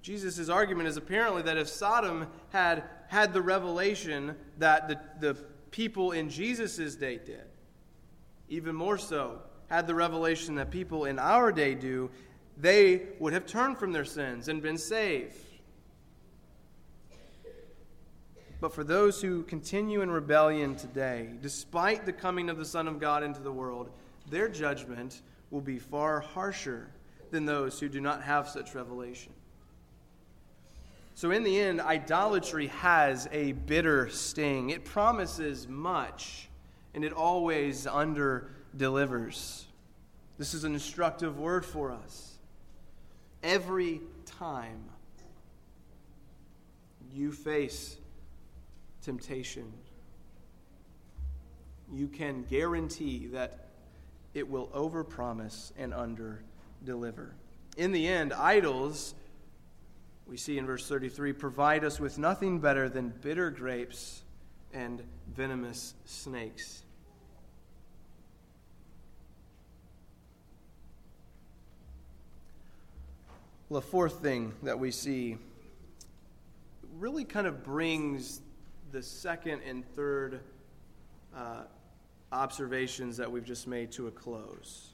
Jesus' 0.00 0.48
argument 0.48 0.88
is 0.88 0.96
apparently 0.96 1.42
that 1.42 1.58
if 1.58 1.68
Sodom 1.68 2.26
had 2.52 2.84
had 3.14 3.32
the 3.32 3.40
revelation 3.40 4.34
that 4.58 4.88
the, 4.88 4.98
the 5.20 5.34
people 5.70 6.10
in 6.10 6.28
Jesus' 6.28 6.96
day 6.96 7.16
did, 7.24 7.46
even 8.48 8.74
more 8.74 8.98
so, 8.98 9.38
had 9.68 9.86
the 9.86 9.94
revelation 9.94 10.56
that 10.56 10.72
people 10.72 11.04
in 11.04 11.20
our 11.20 11.52
day 11.52 11.76
do, 11.76 12.10
they 12.58 13.02
would 13.20 13.32
have 13.32 13.46
turned 13.46 13.78
from 13.78 13.92
their 13.92 14.04
sins 14.04 14.48
and 14.48 14.60
been 14.60 14.76
saved. 14.76 15.36
But 18.60 18.74
for 18.74 18.82
those 18.82 19.22
who 19.22 19.44
continue 19.44 20.00
in 20.00 20.10
rebellion 20.10 20.74
today, 20.74 21.30
despite 21.40 22.06
the 22.06 22.12
coming 22.12 22.50
of 22.50 22.58
the 22.58 22.64
Son 22.64 22.88
of 22.88 22.98
God 22.98 23.22
into 23.22 23.40
the 23.40 23.52
world, 23.52 23.90
their 24.28 24.48
judgment 24.48 25.22
will 25.52 25.60
be 25.60 25.78
far 25.78 26.18
harsher 26.18 26.90
than 27.30 27.44
those 27.44 27.78
who 27.78 27.88
do 27.88 28.00
not 28.00 28.24
have 28.24 28.48
such 28.48 28.74
revelation. 28.74 29.32
So, 31.16 31.30
in 31.30 31.44
the 31.44 31.60
end, 31.60 31.80
idolatry 31.80 32.66
has 32.68 33.28
a 33.30 33.52
bitter 33.52 34.08
sting. 34.08 34.70
It 34.70 34.84
promises 34.84 35.68
much, 35.68 36.48
and 36.92 37.04
it 37.04 37.12
always 37.12 37.86
under 37.86 38.50
delivers. 38.76 39.66
This 40.38 40.54
is 40.54 40.64
an 40.64 40.74
instructive 40.74 41.38
word 41.38 41.64
for 41.64 41.92
us. 41.92 42.38
Every 43.44 44.00
time 44.26 44.82
you 47.12 47.30
face 47.30 47.96
temptation, 49.02 49.72
you 51.92 52.08
can 52.08 52.42
guarantee 52.42 53.28
that 53.28 53.68
it 54.32 54.48
will 54.48 54.66
overpromise 54.68 55.70
and 55.78 55.94
under 55.94 56.42
deliver. 56.84 57.36
In 57.76 57.92
the 57.92 58.08
end, 58.08 58.32
idols, 58.32 59.14
we 60.26 60.36
see 60.36 60.58
in 60.58 60.66
verse 60.66 60.88
33, 60.88 61.32
provide 61.32 61.84
us 61.84 62.00
with 62.00 62.18
nothing 62.18 62.58
better 62.58 62.88
than 62.88 63.10
bitter 63.20 63.50
grapes 63.50 64.22
and 64.72 65.02
venomous 65.34 65.94
snakes. 66.04 66.82
Well, 73.68 73.80
the 73.80 73.86
fourth 73.86 74.20
thing 74.20 74.52
that 74.62 74.78
we 74.78 74.90
see 74.90 75.38
really 76.98 77.24
kind 77.24 77.46
of 77.46 77.64
brings 77.64 78.40
the 78.92 79.02
second 79.02 79.62
and 79.66 79.84
third 79.96 80.40
uh, 81.36 81.62
observations 82.30 83.16
that 83.16 83.30
we've 83.30 83.44
just 83.44 83.66
made 83.66 83.90
to 83.92 84.06
a 84.06 84.10
close. 84.10 84.92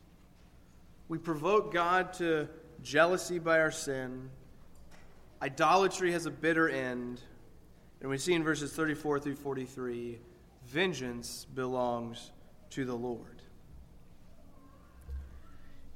We 1.09 1.19
provoke 1.19 1.73
God 1.73 2.12
to 2.14 2.49
jealousy 2.83 3.38
by 3.38 3.61
our 3.61 3.71
sin. 3.71 4.31
Idolatry 5.42 6.12
has 6.12 6.26
a 6.26 6.31
bitter 6.31 6.68
end. 6.68 7.20
And 8.00 8.11
we 8.11 8.18
see 8.18 8.35
in 8.35 8.44
verses 8.44 8.72
34 8.72 9.20
through 9.20 9.37
43 9.37 10.18
vengeance 10.66 11.46
belongs 11.55 12.31
to 12.70 12.85
the 12.85 12.94
Lord. 12.94 13.42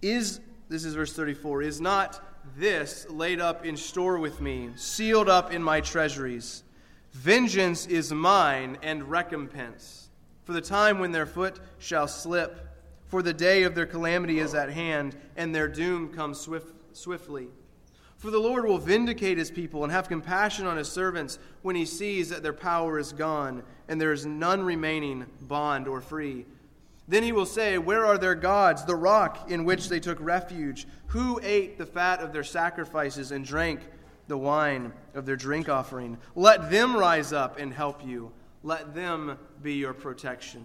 Is, 0.03 0.41
this 0.69 0.85
is 0.85 0.95
verse 0.95 1.15
34, 1.15 1.63
is 1.63 1.81
not 1.81 2.21
this 2.57 3.07
laid 3.09 3.41
up 3.41 3.65
in 3.65 3.77
store 3.77 4.19
with 4.19 4.41
me, 4.41 4.71
sealed 4.77 5.29
up 5.29 5.53
in 5.53 5.63
my 5.63 5.81
treasuries? 5.81 6.63
Vengeance 7.13 7.87
is 7.87 8.13
mine 8.13 8.77
and 8.83 9.05
recompense. 9.05 10.11
For 10.45 10.53
the 10.53 10.61
time 10.61 10.99
when 10.99 11.13
their 11.13 11.27
foot 11.27 11.59
shall 11.79 12.07
slip, 12.07 12.69
for 13.07 13.23
the 13.23 13.33
day 13.33 13.63
of 13.63 13.75
their 13.75 13.87
calamity 13.87 14.41
is 14.41 14.55
at 14.55 14.71
hand, 14.71 15.17
and 15.37 15.55
their 15.55 15.69
doom 15.69 16.13
comes 16.13 16.39
swift, 16.39 16.75
swiftly. 16.93 17.49
For 18.25 18.31
the 18.31 18.39
Lord 18.39 18.65
will 18.65 18.79
vindicate 18.79 19.37
his 19.37 19.51
people 19.51 19.85
and 19.85 19.93
have 19.93 20.09
compassion 20.09 20.67
on 20.67 20.79
his 20.79 20.89
servants 20.89 21.39
when 21.61 21.77
he 21.77 21.85
sees 21.85 22.31
that 22.31 22.43
their 22.43 22.55
power 22.55 22.99
is 22.99 23.13
gone, 23.13 23.63
and 23.87 24.01
there 24.01 24.15
is 24.15 24.25
none 24.25 24.63
remaining, 24.63 25.27
bond 25.43 25.87
or 25.87 26.01
free. 26.01 26.47
Then 27.07 27.23
he 27.23 27.33
will 27.33 27.45
say, 27.45 27.77
Where 27.77 28.07
are 28.07 28.17
their 28.17 28.35
gods, 28.35 28.87
the 28.87 28.97
rock 28.97 29.51
in 29.51 29.67
which 29.67 29.91
they 29.91 30.01
took 30.01 30.19
refuge? 30.23 30.87
Who 31.09 31.39
ate 31.43 31.77
the 31.77 31.85
fat 31.85 32.21
of 32.21 32.33
their 32.33 32.45
sacrifices 32.45 33.31
and 33.31 33.45
drank 33.45 33.81
the 34.27 34.39
wine 34.39 34.95
of 35.13 35.27
their 35.27 35.37
drink 35.37 35.69
offering? 35.69 36.17
Let 36.35 36.71
them 36.71 36.97
rise 36.97 37.35
up 37.35 37.59
and 37.59 37.75
help 37.75 38.07
you. 38.07 38.33
Let 38.63 38.95
them 38.95 39.37
be 39.63 39.75
your 39.75 39.93
protection. 39.93 40.65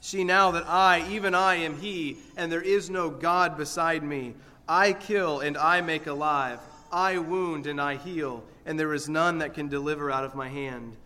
See 0.00 0.24
now 0.24 0.50
that 0.50 0.66
I, 0.66 1.08
even 1.08 1.36
I, 1.36 1.54
am 1.54 1.78
He, 1.78 2.16
and 2.36 2.50
there 2.50 2.62
is 2.62 2.90
no 2.90 3.10
God 3.10 3.56
beside 3.56 4.02
me. 4.02 4.34
I 4.68 4.92
kill 4.92 5.40
and 5.40 5.56
I 5.56 5.80
make 5.80 6.06
alive. 6.06 6.60
I 6.92 7.18
wound 7.18 7.66
and 7.66 7.80
I 7.80 7.96
heal, 7.96 8.44
and 8.66 8.78
there 8.78 8.94
is 8.94 9.08
none 9.08 9.38
that 9.38 9.54
can 9.54 9.68
deliver 9.68 10.10
out 10.10 10.24
of 10.24 10.34
my 10.34 10.48
hand. 10.48 10.96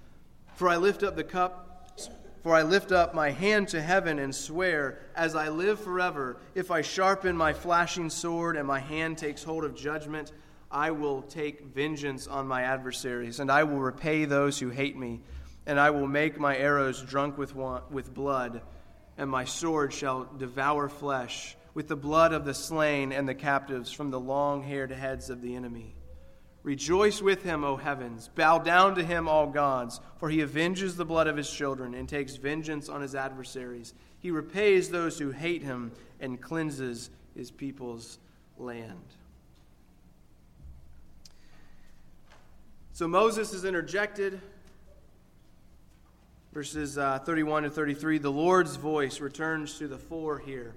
For 0.55 0.69
I 0.69 0.77
lift 0.77 1.03
up 1.03 1.17
the 1.17 1.25
cup 1.25 1.73
for 2.43 2.57
I 2.57 2.63
lift 2.63 2.91
up 2.91 3.15
my 3.15 3.31
hand 3.31 3.69
to 3.69 3.81
heaven 3.81 4.19
and 4.19 4.35
swear, 4.35 4.99
as 5.15 5.37
I 5.37 5.49
live 5.49 5.79
forever, 5.79 6.39
if 6.57 6.73
I 6.73 6.83
sharpen 6.83 7.37
my 7.37 7.53
flashing 7.53 8.11
sword 8.11 8.57
and 8.57 8.67
my 8.67 8.81
hand 8.81 9.17
takes 9.17 9.45
hold 9.45 9.65
of 9.65 9.77
judgment, 9.77 10.33
I 10.69 10.91
will 10.91 11.23
take 11.23 11.67
vengeance 11.67 12.27
on 12.27 12.49
my 12.49 12.63
adversaries, 12.63 13.39
and 13.39 13.51
I 13.51 13.63
will 13.63 13.79
repay 13.79 14.25
those 14.25 14.59
who 14.59 14.71
hate 14.71 14.97
me, 14.97 15.21
and 15.67 15.79
I 15.79 15.91
will 15.91 16.09
make 16.09 16.41
my 16.41 16.57
arrows 16.57 17.01
drunk 17.01 17.39
with, 17.39 17.55
with 17.55 18.13
blood, 18.13 18.63
and 19.17 19.31
my 19.31 19.45
sword 19.45 19.93
shall 19.93 20.25
devour 20.25 20.89
flesh, 20.89 21.57
with 21.75 21.89
the 21.89 21.97
blood 21.97 22.33
of 22.33 22.45
the 22.45 22.55
slain 22.55 23.13
and 23.13 23.29
the 23.29 23.35
captives 23.35 23.91
from 23.91 24.11
the 24.11 24.21
long 24.21 24.63
haired 24.63 24.91
heads 24.91 25.31
of 25.31 25.41
the 25.41 25.55
enemy. 25.55 25.95
Rejoice 26.63 27.21
with 27.21 27.43
him, 27.43 27.65
O 27.65 27.77
heavens. 27.77 28.29
Bow 28.35 28.59
down 28.59 28.95
to 28.95 29.03
him, 29.03 29.27
all 29.27 29.49
gods, 29.49 30.01
for 30.19 30.31
he 30.31 30.43
avenges 30.43 30.97
the 30.97 31.05
blood 31.05 31.27
of 31.27 31.37
his 31.37 31.51
children 31.51 31.95
and 31.95 32.09
takes 32.09 32.37
vengeance 32.37 32.89
on 32.89 33.01
his 33.01 33.15
adversaries. 33.15 33.95
He 34.21 34.31
repays 34.31 34.89
those 34.89 35.19
who 35.19 35.33
hate 35.33 35.63
him 35.63 35.93
and 36.21 36.41
cleanses 36.41 37.11
his 37.35 37.51
people's 37.51 38.19
land. 38.59 39.03
So 42.93 43.09
Moses 43.09 43.53
is 43.53 43.65
interjected. 43.65 44.41
Verses 46.53 46.99
uh, 46.99 47.19
31 47.21 47.65
to 47.65 47.71
33 47.71 48.19
the 48.19 48.31
Lord's 48.31 48.77
voice 48.77 49.21
returns 49.21 49.79
to 49.79 49.89
the 49.89 49.99
fore 49.99 50.39
here. 50.39 50.75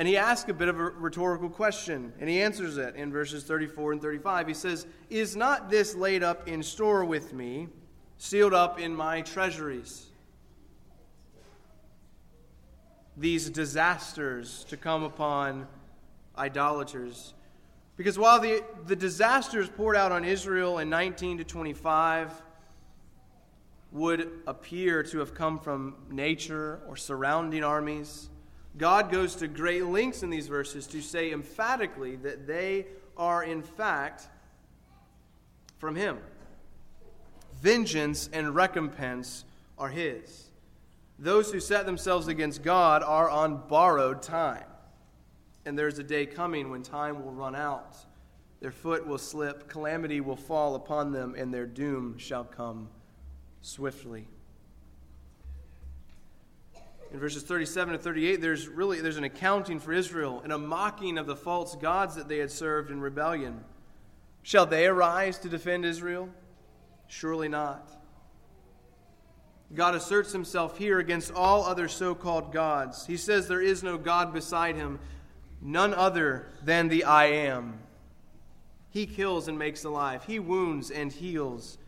And 0.00 0.08
he 0.08 0.16
asks 0.16 0.48
a 0.48 0.54
bit 0.54 0.68
of 0.68 0.80
a 0.80 0.84
rhetorical 0.84 1.50
question, 1.50 2.14
and 2.18 2.30
he 2.30 2.40
answers 2.40 2.78
it 2.78 2.96
in 2.96 3.12
verses 3.12 3.44
34 3.44 3.92
and 3.92 4.00
35. 4.00 4.48
He 4.48 4.54
says, 4.54 4.86
Is 5.10 5.36
not 5.36 5.68
this 5.68 5.94
laid 5.94 6.22
up 6.22 6.48
in 6.48 6.62
store 6.62 7.04
with 7.04 7.34
me, 7.34 7.68
sealed 8.16 8.54
up 8.54 8.80
in 8.80 8.96
my 8.96 9.20
treasuries? 9.20 10.06
These 13.18 13.50
disasters 13.50 14.64
to 14.70 14.78
come 14.78 15.02
upon 15.02 15.66
idolaters. 16.38 17.34
Because 17.98 18.18
while 18.18 18.40
the, 18.40 18.64
the 18.86 18.96
disasters 18.96 19.68
poured 19.68 19.96
out 19.96 20.12
on 20.12 20.24
Israel 20.24 20.78
in 20.78 20.88
19 20.88 21.36
to 21.36 21.44
25 21.44 22.32
would 23.92 24.30
appear 24.46 25.02
to 25.02 25.18
have 25.18 25.34
come 25.34 25.58
from 25.58 25.96
nature 26.08 26.80
or 26.88 26.96
surrounding 26.96 27.62
armies, 27.62 28.30
God 28.80 29.12
goes 29.12 29.34
to 29.36 29.46
great 29.46 29.84
lengths 29.84 30.22
in 30.22 30.30
these 30.30 30.48
verses 30.48 30.86
to 30.86 31.02
say 31.02 31.32
emphatically 31.32 32.16
that 32.16 32.46
they 32.46 32.86
are, 33.14 33.44
in 33.44 33.60
fact, 33.60 34.26
from 35.76 35.94
Him. 35.94 36.16
Vengeance 37.60 38.30
and 38.32 38.54
recompense 38.54 39.44
are 39.76 39.90
His. 39.90 40.48
Those 41.18 41.52
who 41.52 41.60
set 41.60 41.84
themselves 41.84 42.26
against 42.26 42.62
God 42.62 43.02
are 43.02 43.28
on 43.28 43.68
borrowed 43.68 44.22
time. 44.22 44.64
And 45.66 45.78
there's 45.78 45.98
a 45.98 46.02
day 46.02 46.24
coming 46.24 46.70
when 46.70 46.82
time 46.82 47.22
will 47.22 47.32
run 47.32 47.54
out. 47.54 47.98
Their 48.60 48.72
foot 48.72 49.06
will 49.06 49.18
slip, 49.18 49.68
calamity 49.68 50.22
will 50.22 50.36
fall 50.36 50.74
upon 50.74 51.12
them, 51.12 51.34
and 51.36 51.52
their 51.52 51.66
doom 51.66 52.16
shall 52.16 52.44
come 52.44 52.88
swiftly 53.60 54.26
in 57.12 57.18
verses 57.18 57.42
37 57.42 57.94
to 57.94 57.98
38 57.98 58.40
there's 58.40 58.68
really 58.68 59.00
there's 59.00 59.16
an 59.16 59.24
accounting 59.24 59.80
for 59.80 59.92
israel 59.92 60.40
and 60.44 60.52
a 60.52 60.58
mocking 60.58 61.18
of 61.18 61.26
the 61.26 61.36
false 61.36 61.74
gods 61.76 62.14
that 62.14 62.28
they 62.28 62.38
had 62.38 62.50
served 62.50 62.90
in 62.90 63.00
rebellion. 63.00 63.64
Shall 64.42 64.66
they 64.66 64.86
arise 64.86 65.38
to 65.40 65.48
defend 65.48 65.84
israel? 65.84 66.28
Surely 67.08 67.48
not. 67.48 67.90
God 69.74 69.94
asserts 69.94 70.32
himself 70.32 70.78
here 70.78 70.98
against 70.98 71.32
all 71.32 71.64
other 71.64 71.86
so-called 71.86 72.52
gods. 72.52 73.06
He 73.06 73.16
says 73.16 73.46
there 73.46 73.62
is 73.62 73.82
no 73.82 73.98
god 73.98 74.32
beside 74.32 74.76
him 74.76 74.98
none 75.60 75.94
other 75.94 76.46
than 76.64 76.88
the 76.88 77.04
i 77.04 77.26
am. 77.26 77.80
He 78.88 79.06
kills 79.06 79.46
and 79.46 79.58
makes 79.58 79.84
alive. 79.84 80.24
He 80.24 80.38
wounds 80.38 80.90
and 80.90 81.12
heals. 81.12 81.78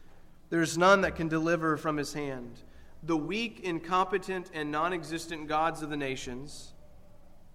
There's 0.50 0.78
none 0.78 1.00
that 1.00 1.16
can 1.16 1.28
deliver 1.28 1.76
from 1.76 1.96
his 1.96 2.12
hand 2.12 2.60
the 3.02 3.16
weak, 3.16 3.60
incompetent, 3.60 4.50
and 4.54 4.70
non 4.70 4.92
existent 4.92 5.48
gods 5.48 5.82
of 5.82 5.90
the 5.90 5.96
nations, 5.96 6.72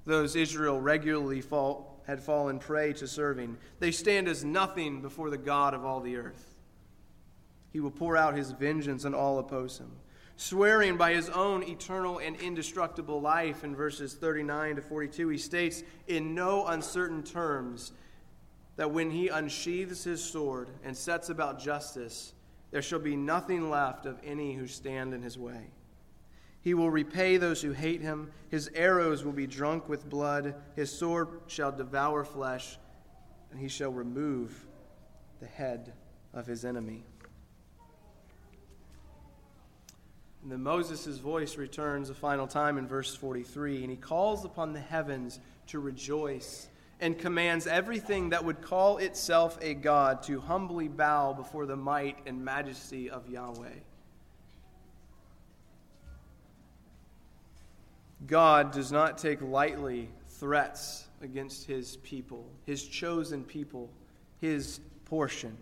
those 0.06 0.36
Israel 0.36 0.80
regularly 0.80 1.42
fall, 1.42 2.02
had 2.08 2.22
fallen 2.22 2.58
prey 2.60 2.94
to 2.94 3.08
serving, 3.08 3.58
they 3.80 3.92
stand 3.92 4.28
as 4.28 4.44
nothing 4.44 5.02
before 5.02 5.30
the 5.30 5.38
God 5.38 5.74
of 5.74 5.84
all 5.84 6.00
the 6.00 6.16
earth. 6.16 6.56
He 7.72 7.82
will 7.82 7.92
pour 7.92 8.16
out 8.16 8.36
his 8.36 8.52
vengeance 8.52 9.04
on 9.04 9.14
all 9.14 9.40
oppose 9.40 9.78
him, 9.78 9.92
swearing 10.38 10.96
by 10.96 11.14
his 11.14 11.30
own 11.30 11.64
eternal 11.64 12.20
and 12.20 12.38
indestructible 12.38 13.20
life. 13.20 13.64
In 13.64 13.76
verses 13.76 14.14
39 14.14 14.78
to 14.78 14.82
42, 14.82 15.30
he 15.30 15.38
states 15.38 15.84
in 16.08 16.34
no 16.34 16.66
uncertain 16.68 17.24
terms 17.24 17.92
that 18.78 18.92
when 18.92 19.12
he 19.12 19.28
unsheathes 19.28 20.04
his 20.04 20.24
sword 20.24 20.70
and 20.84 20.96
sets 20.96 21.30
about 21.30 21.60
justice, 21.60 22.34
there 22.72 22.82
shall 22.82 23.00
be 23.00 23.16
nothing 23.16 23.70
left 23.70 24.06
of 24.06 24.20
any 24.24 24.54
who 24.54 24.68
stand 24.68 25.14
in 25.14 25.22
his 25.22 25.38
way. 25.38 25.72
He 26.62 26.74
will 26.74 26.92
repay 26.92 27.38
those 27.38 27.62
who 27.62 27.72
hate 27.72 28.02
him. 28.02 28.32
His 28.50 28.70
arrows 28.76 29.24
will 29.24 29.32
be 29.32 29.48
drunk 29.48 29.88
with 29.88 30.10
blood. 30.10 30.56
His 30.76 30.92
sword 30.92 31.30
shall 31.48 31.72
devour 31.72 32.26
flesh, 32.26 32.78
and 33.52 33.60
he 33.60 33.70
shall 33.70 33.92
remove 33.92 34.68
the 35.40 35.46
head 35.46 35.94
of 36.34 36.46
his 36.46 36.66
enemy. 36.66 37.06
And 40.44 40.52
then 40.52 40.64
Moses' 40.64 41.18
voice 41.18 41.58
returns 41.58 42.10
a 42.10 42.14
final 42.14 42.48
time 42.48 42.78
in 42.78 42.88
verse 42.88 43.16
43, 43.16 43.82
and 43.82 43.92
he 43.92 43.98
calls 43.98 44.46
upon 44.46 44.74
the 44.74 44.80
heavens 44.80 45.40
to 45.68 45.80
rejoice 45.80 46.68
and 47.00 47.18
commands 47.18 47.68
everything 47.68 48.30
that 48.30 48.44
would 48.44 48.62
call 48.62 48.98
itself 48.98 49.58
a 49.62 49.74
God 49.74 50.24
to 50.24 50.40
humbly 50.40 50.88
bow 50.88 51.34
before 51.34 51.66
the 51.66 51.76
might 51.76 52.18
and 52.26 52.44
majesty 52.44 53.10
of 53.10 53.30
Yahweh. 53.30 53.70
God 58.26 58.72
does 58.72 58.92
not 58.92 59.20
take 59.20 59.42
lightly 59.42 60.10
threats 60.28 61.08
against 61.22 61.68
his 61.68 61.98
people, 61.98 62.50
his 62.66 62.84
chosen 62.84 63.44
people, 63.44 63.92
his 64.42 64.80
portion. 65.06 65.56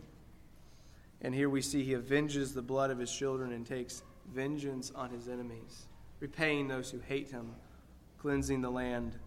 And 1.21 1.36
here 1.36 1.50
we 1.50 1.62
see 1.62 1.84
he 1.84 1.95
avenges 1.95 2.54
the 2.54 2.62
blood 2.62 2.91
of 2.91 3.00
his 3.00 3.12
children 3.12 3.52
and 3.52 3.65
takes 3.65 4.04
vengeance 4.34 4.91
on 4.95 5.10
his 5.10 5.28
enemies, 5.28 5.88
repaying 6.19 6.67
those 6.67 6.89
who 6.89 7.00
hate 7.00 7.30
him, 7.30 7.52
cleansing 8.19 8.62
the 8.62 8.71
land 8.71 9.17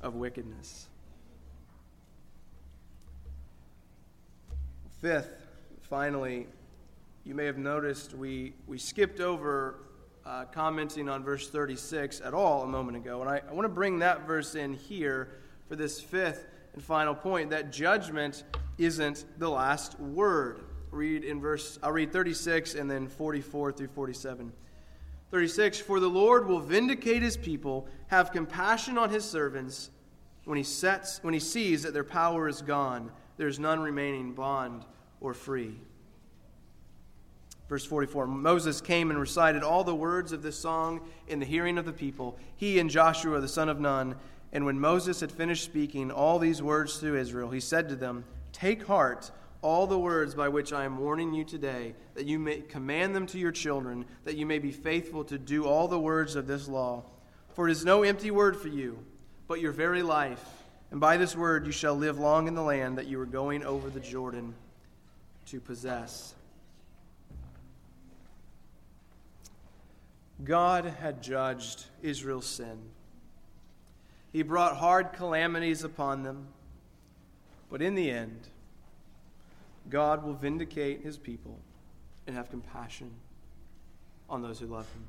of 0.00 0.14
wickedness. 0.14 0.88
Fifth, 5.02 5.48
finally, 5.80 6.46
you 7.24 7.34
may 7.34 7.44
have 7.44 7.58
noticed 7.58 8.14
we, 8.14 8.52
we 8.68 8.78
skipped 8.78 9.18
over 9.18 9.80
uh, 10.24 10.44
commenting 10.44 11.08
on 11.08 11.24
verse 11.24 11.50
36 11.50 12.20
at 12.20 12.32
all 12.32 12.62
a 12.62 12.68
moment 12.68 12.96
ago. 12.96 13.20
And 13.20 13.28
I, 13.28 13.42
I 13.50 13.52
want 13.52 13.64
to 13.64 13.68
bring 13.68 13.98
that 13.98 14.28
verse 14.28 14.54
in 14.54 14.74
here 14.74 15.40
for 15.68 15.74
this 15.74 16.00
fifth 16.00 16.46
and 16.74 16.80
final 16.80 17.16
point 17.16 17.50
that 17.50 17.72
judgment 17.72 18.44
isn't 18.78 19.24
the 19.40 19.48
last 19.48 19.98
word. 19.98 20.62
Read 20.92 21.24
in 21.24 21.40
verse, 21.40 21.80
I'll 21.82 21.90
read 21.90 22.12
36 22.12 22.76
and 22.76 22.88
then 22.88 23.08
44 23.08 23.72
through 23.72 23.88
47. 23.88 24.52
36 25.32 25.80
For 25.80 25.98
the 25.98 26.06
Lord 26.06 26.46
will 26.46 26.60
vindicate 26.60 27.22
his 27.22 27.36
people, 27.36 27.88
have 28.06 28.30
compassion 28.30 28.96
on 28.96 29.10
his 29.10 29.24
servants. 29.24 29.90
When 30.44 30.58
he, 30.58 30.64
sets, 30.64 31.18
when 31.24 31.34
he 31.34 31.40
sees 31.40 31.82
that 31.82 31.92
their 31.92 32.04
power 32.04 32.48
is 32.48 32.62
gone, 32.62 33.10
there 33.42 33.48
is 33.48 33.58
none 33.58 33.80
remaining 33.80 34.34
bond 34.34 34.84
or 35.20 35.34
free. 35.34 35.74
Verse 37.68 37.84
44 37.84 38.28
Moses 38.28 38.80
came 38.80 39.10
and 39.10 39.18
recited 39.18 39.64
all 39.64 39.82
the 39.82 39.92
words 39.92 40.30
of 40.30 40.44
this 40.44 40.56
song 40.56 41.00
in 41.26 41.40
the 41.40 41.44
hearing 41.44 41.76
of 41.76 41.84
the 41.84 41.92
people, 41.92 42.38
he 42.54 42.78
and 42.78 42.88
Joshua 42.88 43.40
the 43.40 43.48
son 43.48 43.68
of 43.68 43.80
Nun. 43.80 44.14
And 44.52 44.64
when 44.64 44.78
Moses 44.78 45.18
had 45.18 45.32
finished 45.32 45.64
speaking 45.64 46.12
all 46.12 46.38
these 46.38 46.62
words 46.62 47.00
to 47.00 47.16
Israel, 47.16 47.50
he 47.50 47.58
said 47.58 47.88
to 47.88 47.96
them, 47.96 48.22
Take 48.52 48.86
heart 48.86 49.32
all 49.60 49.88
the 49.88 49.98
words 49.98 50.36
by 50.36 50.48
which 50.48 50.72
I 50.72 50.84
am 50.84 50.98
warning 50.98 51.34
you 51.34 51.42
today, 51.42 51.96
that 52.14 52.26
you 52.26 52.38
may 52.38 52.60
command 52.60 53.12
them 53.12 53.26
to 53.26 53.40
your 53.40 53.50
children, 53.50 54.04
that 54.22 54.36
you 54.36 54.46
may 54.46 54.60
be 54.60 54.70
faithful 54.70 55.24
to 55.24 55.36
do 55.36 55.64
all 55.64 55.88
the 55.88 55.98
words 55.98 56.36
of 56.36 56.46
this 56.46 56.68
law. 56.68 57.06
For 57.54 57.68
it 57.68 57.72
is 57.72 57.84
no 57.84 58.04
empty 58.04 58.30
word 58.30 58.56
for 58.56 58.68
you, 58.68 59.04
but 59.48 59.60
your 59.60 59.72
very 59.72 60.04
life. 60.04 60.61
And 60.92 61.00
by 61.00 61.16
this 61.16 61.34
word 61.34 61.64
you 61.64 61.72
shall 61.72 61.94
live 61.94 62.18
long 62.18 62.46
in 62.46 62.54
the 62.54 62.62
land 62.62 62.98
that 62.98 63.06
you 63.06 63.18
are 63.18 63.26
going 63.26 63.64
over 63.64 63.88
the 63.88 63.98
Jordan 63.98 64.54
to 65.46 65.58
possess. 65.58 66.34
God 70.44 70.84
had 70.84 71.22
judged 71.22 71.86
Israel's 72.02 72.44
sin. 72.44 72.78
He 74.34 74.42
brought 74.42 74.76
hard 74.76 75.14
calamities 75.14 75.82
upon 75.82 76.24
them, 76.24 76.48
but 77.70 77.80
in 77.80 77.94
the 77.94 78.10
end, 78.10 78.48
God 79.88 80.22
will 80.22 80.34
vindicate 80.34 81.00
his 81.02 81.16
people 81.16 81.58
and 82.26 82.36
have 82.36 82.50
compassion 82.50 83.10
on 84.28 84.42
those 84.42 84.58
who 84.58 84.66
love 84.66 84.86
him. 84.92 85.06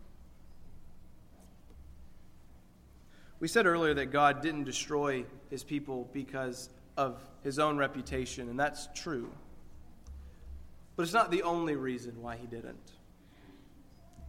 We 3.41 3.49
said 3.49 3.65
earlier 3.65 3.93
that 3.95 4.05
God 4.05 4.41
didn't 4.41 4.63
destroy 4.63 5.25
his 5.53 5.63
people 5.63 6.09
because 6.13 6.69
of 6.97 7.23
his 7.43 7.59
own 7.59 7.77
reputation, 7.77 8.49
and 8.49 8.59
that's 8.59 8.89
true. 8.95 9.29
But 10.95 11.03
it's 11.03 11.13
not 11.13 11.29
the 11.29 11.43
only 11.43 11.75
reason 11.75 12.19
why 12.21 12.37
he 12.37 12.47
didn't. 12.47 12.91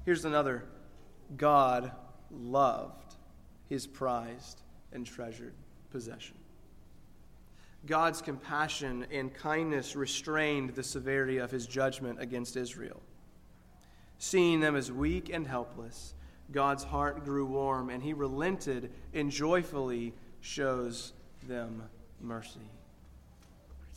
Here's 0.04 0.26
another 0.26 0.64
God 1.38 1.92
loved 2.30 3.14
his 3.70 3.86
prized 3.86 4.60
and 4.92 5.06
treasured 5.06 5.54
possession. 5.90 6.36
God's 7.86 8.20
compassion 8.20 9.06
and 9.10 9.32
kindness 9.32 9.96
restrained 9.96 10.74
the 10.74 10.82
severity 10.82 11.38
of 11.38 11.50
his 11.50 11.66
judgment 11.66 12.20
against 12.20 12.54
Israel. 12.54 13.00
Seeing 14.18 14.60
them 14.60 14.76
as 14.76 14.92
weak 14.92 15.30
and 15.32 15.46
helpless, 15.46 16.12
God's 16.52 16.84
heart 16.84 17.24
grew 17.24 17.46
warm, 17.46 17.88
and 17.88 18.02
he 18.02 18.12
relented 18.12 18.92
and 19.14 19.30
joyfully 19.30 20.12
shows 20.44 21.14
them 21.48 21.82
mercy. 22.20 22.60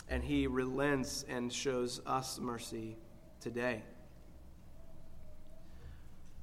And 0.09 0.23
he 0.23 0.47
relents 0.47 1.25
and 1.27 1.51
shows 1.51 1.99
us 2.05 2.39
mercy 2.39 2.95
today. 3.41 3.81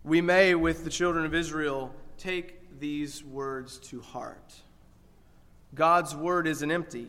We 0.04 0.20
may, 0.20 0.54
with 0.54 0.84
the 0.84 0.90
children 0.90 1.24
of 1.24 1.34
Israel, 1.34 1.90
take 2.18 2.78
these 2.78 3.24
words 3.24 3.78
to 3.78 4.02
heart. 4.02 4.52
God's 5.74 6.14
word 6.14 6.46
isn't 6.46 6.70
empty. 6.70 7.08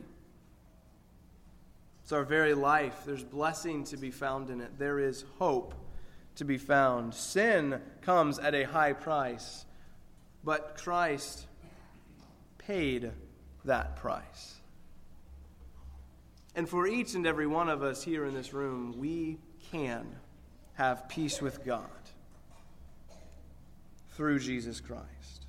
It's 2.01 2.13
our 2.13 2.23
very 2.23 2.53
life. 2.53 3.03
There's 3.05 3.25
blessing 3.25 3.83
to 3.85 3.97
be 3.97 4.09
found 4.09 4.49
in 4.49 4.61
it. 4.61 4.79
There 4.79 4.99
is 4.99 5.25
hope 5.37 5.75
to 6.35 6.45
be 6.45 6.57
found. 6.57 7.13
Sin 7.13 7.81
comes 8.01 8.39
at 8.39 8.55
a 8.55 8.63
high 8.63 8.93
price, 8.93 9.65
but 10.45 10.77
Christ 10.77 11.47
paid 12.67 13.11
that 13.65 13.95
price. 13.97 14.55
And 16.55 16.67
for 16.69 16.87
each 16.87 17.15
and 17.15 17.27
every 17.27 17.47
one 17.47 17.69
of 17.69 17.83
us 17.83 18.03
here 18.03 18.25
in 18.25 18.33
this 18.33 18.53
room, 18.53 18.95
we 18.97 19.37
can 19.71 20.05
have 20.75 21.09
peace 21.09 21.41
with 21.41 21.65
God 21.65 21.89
through 24.11 24.39
Jesus 24.39 24.79
Christ. 24.79 25.45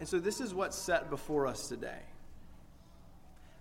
And 0.00 0.08
so, 0.08 0.18
this 0.18 0.40
is 0.40 0.54
what's 0.54 0.76
set 0.76 1.10
before 1.10 1.46
us 1.46 1.68
today 1.68 2.02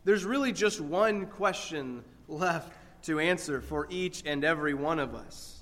there's 0.08 0.24
really 0.24 0.54
just 0.54 0.80
one 0.80 1.26
question 1.26 2.02
left 2.30 2.72
to 3.04 3.20
answer 3.20 3.60
for 3.60 3.88
each 3.90 4.24
and 4.26 4.46
every 4.46 4.74
one 4.74 5.00
of 5.00 5.14
us. 5.14 5.60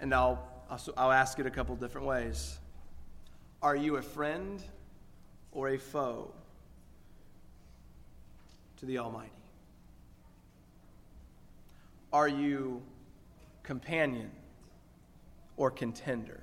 And 0.00 0.12
I'll, 0.12 0.44
I'll 0.70 1.12
ask 1.12 1.38
it 1.38 1.46
a 1.46 1.50
couple 1.50 1.74
different 1.76 2.06
ways. 2.06 2.58
Are 3.62 3.74
you 3.74 3.96
a 3.96 4.02
friend 4.02 4.62
or 5.52 5.68
a 5.70 5.78
foe 5.78 6.30
to 8.76 8.86
the 8.86 8.98
Almighty? 8.98 9.30
Are 12.12 12.28
you 12.28 12.82
companion 13.62 14.30
or 15.56 15.70
contender? 15.70 16.42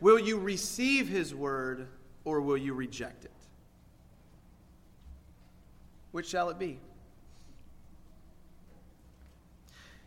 Will 0.00 0.18
you 0.18 0.38
receive 0.38 1.08
his 1.08 1.34
word 1.34 1.88
or 2.24 2.40
will 2.40 2.56
you 2.56 2.74
reject 2.74 3.24
it? 3.24 3.30
Which 6.12 6.28
shall 6.28 6.50
it 6.50 6.58
be? 6.58 6.78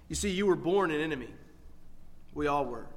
You 0.10 0.16
see, 0.16 0.32
you 0.32 0.46
were 0.46 0.56
born 0.56 0.92
an 0.92 1.00
enemy. 1.00 1.30
We 2.34 2.48
all 2.48 2.66
were. 2.66 2.88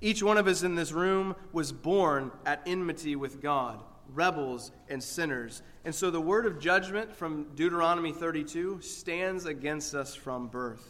Each 0.00 0.22
one 0.22 0.38
of 0.38 0.46
us 0.46 0.62
in 0.62 0.76
this 0.76 0.92
room 0.92 1.36
was 1.52 1.72
born 1.72 2.30
at 2.46 2.62
enmity 2.64 3.16
with 3.16 3.42
God, 3.42 3.82
rebels 4.14 4.72
and 4.88 5.02
sinners. 5.02 5.62
And 5.84 5.94
so 5.94 6.10
the 6.10 6.20
word 6.20 6.46
of 6.46 6.58
judgment 6.58 7.14
from 7.14 7.48
Deuteronomy 7.54 8.12
32 8.12 8.80
stands 8.80 9.44
against 9.44 9.94
us 9.94 10.14
from 10.14 10.46
birth. 10.46 10.86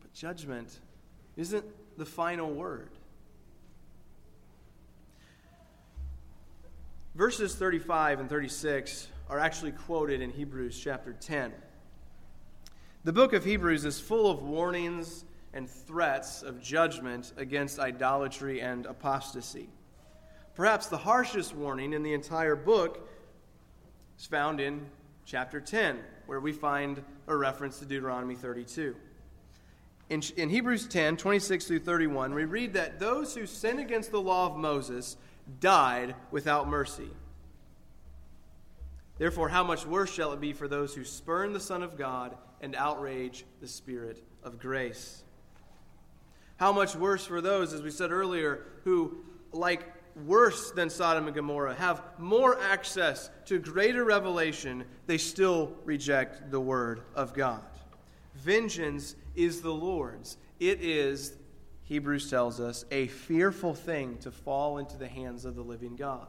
But 0.00 0.12
judgment 0.12 0.80
isn't 1.36 1.64
the 1.98 2.06
final 2.06 2.50
word. 2.50 2.90
Verses 7.14 7.54
35 7.54 8.20
and 8.20 8.28
36 8.28 9.08
are 9.28 9.38
actually 9.38 9.72
quoted 9.72 10.22
in 10.22 10.30
Hebrews 10.30 10.80
chapter 10.82 11.12
10. 11.12 11.52
The 13.04 13.12
book 13.12 13.32
of 13.32 13.44
Hebrews 13.44 13.84
is 13.84 13.98
full 13.98 14.30
of 14.30 14.44
warnings 14.44 15.24
and 15.52 15.68
threats 15.68 16.44
of 16.44 16.62
judgment 16.62 17.32
against 17.36 17.80
idolatry 17.80 18.60
and 18.60 18.86
apostasy. 18.86 19.68
Perhaps 20.54 20.86
the 20.86 20.98
harshest 20.98 21.52
warning 21.52 21.94
in 21.94 22.04
the 22.04 22.14
entire 22.14 22.54
book 22.54 23.08
is 24.16 24.26
found 24.26 24.60
in 24.60 24.86
chapter 25.24 25.60
10, 25.60 25.98
where 26.26 26.38
we 26.38 26.52
find 26.52 27.02
a 27.26 27.34
reference 27.34 27.80
to 27.80 27.86
Deuteronomy 27.86 28.36
32. 28.36 28.94
In, 30.08 30.22
in 30.36 30.48
Hebrews 30.48 30.86
10, 30.86 31.16
26 31.16 31.66
through 31.66 31.80
31, 31.80 32.32
we 32.34 32.44
read 32.44 32.72
that 32.74 33.00
those 33.00 33.34
who 33.34 33.46
sin 33.46 33.80
against 33.80 34.12
the 34.12 34.20
law 34.20 34.46
of 34.46 34.56
Moses 34.56 35.16
died 35.58 36.14
without 36.30 36.68
mercy. 36.68 37.10
Therefore, 39.18 39.48
how 39.48 39.62
much 39.62 39.86
worse 39.86 40.12
shall 40.12 40.32
it 40.32 40.40
be 40.40 40.52
for 40.52 40.68
those 40.68 40.94
who 40.94 41.04
spurn 41.04 41.52
the 41.52 41.60
Son 41.60 41.82
of 41.82 41.96
God 41.96 42.36
and 42.60 42.74
outrage 42.74 43.44
the 43.60 43.68
Spirit 43.68 44.22
of 44.42 44.58
grace? 44.58 45.22
How 46.56 46.72
much 46.72 46.94
worse 46.94 47.26
for 47.26 47.40
those, 47.40 47.72
as 47.72 47.82
we 47.82 47.90
said 47.90 48.10
earlier, 48.10 48.66
who, 48.84 49.18
like 49.52 49.92
worse 50.26 50.70
than 50.72 50.90
Sodom 50.90 51.26
and 51.26 51.34
Gomorrah, 51.34 51.74
have 51.74 52.02
more 52.18 52.60
access 52.60 53.30
to 53.46 53.58
greater 53.58 54.04
revelation, 54.04 54.84
they 55.06 55.18
still 55.18 55.72
reject 55.84 56.50
the 56.50 56.60
Word 56.60 57.02
of 57.14 57.34
God. 57.34 57.62
Vengeance 58.36 59.16
is 59.34 59.60
the 59.60 59.72
Lord's. 59.72 60.36
It 60.58 60.80
is 60.80 61.36
Hebrews 61.84 62.30
tells 62.30 62.58
us, 62.58 62.86
a 62.90 63.08
fearful 63.08 63.74
thing 63.74 64.16
to 64.18 64.30
fall 64.30 64.78
into 64.78 64.96
the 64.96 65.08
hands 65.08 65.44
of 65.44 65.54
the 65.54 65.62
living 65.62 65.94
God. 65.94 66.26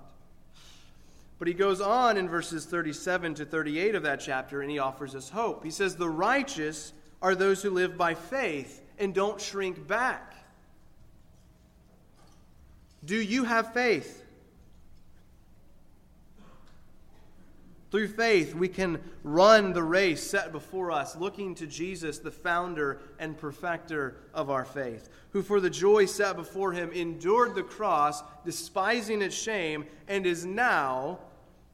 But 1.43 1.49
he 1.49 1.55
goes 1.55 1.81
on 1.81 2.15
in 2.15 2.29
verses 2.29 2.63
37 2.63 3.33
to 3.33 3.45
38 3.45 3.95
of 3.95 4.03
that 4.03 4.21
chapter 4.21 4.61
and 4.61 4.71
he 4.71 4.79
offers 4.79 5.13
us 5.13 5.27
hope. 5.27 5.61
He 5.61 5.71
says, 5.71 5.97
The 5.97 6.07
righteous 6.07 6.93
are 7.21 7.35
those 7.35 7.61
who 7.61 7.69
live 7.69 7.97
by 7.97 8.13
faith 8.13 8.81
and 8.97 9.13
don't 9.13 9.41
shrink 9.41 9.85
back. 9.85 10.35
Do 13.03 13.17
you 13.17 13.43
have 13.43 13.73
faith? 13.73 14.23
Through 17.91 18.07
faith, 18.07 18.55
we 18.55 18.69
can 18.69 19.01
run 19.25 19.73
the 19.73 19.83
race 19.83 20.23
set 20.23 20.53
before 20.53 20.91
us, 20.91 21.17
looking 21.17 21.55
to 21.55 21.67
Jesus, 21.67 22.19
the 22.19 22.31
founder 22.31 23.01
and 23.19 23.37
perfecter 23.37 24.15
of 24.33 24.49
our 24.49 24.63
faith, 24.63 25.09
who 25.31 25.43
for 25.43 25.59
the 25.59 25.69
joy 25.69 26.05
set 26.05 26.37
before 26.37 26.71
him 26.71 26.89
endured 26.93 27.53
the 27.53 27.63
cross, 27.63 28.23
despising 28.45 29.21
its 29.21 29.35
shame, 29.35 29.85
and 30.07 30.25
is 30.25 30.45
now, 30.45 31.19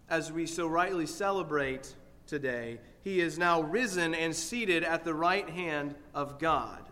as 0.09 0.31
we 0.31 0.45
so 0.45 0.67
rightly 0.67 1.05
celebrate 1.05 1.95
today, 2.27 2.79
he 3.03 3.21
is 3.21 3.37
now 3.37 3.61
risen 3.61 4.13
and 4.13 4.35
seated 4.35 4.83
at 4.83 5.03
the 5.03 5.13
right 5.13 5.49
hand 5.49 5.95
of 6.13 6.39
God. 6.39 6.83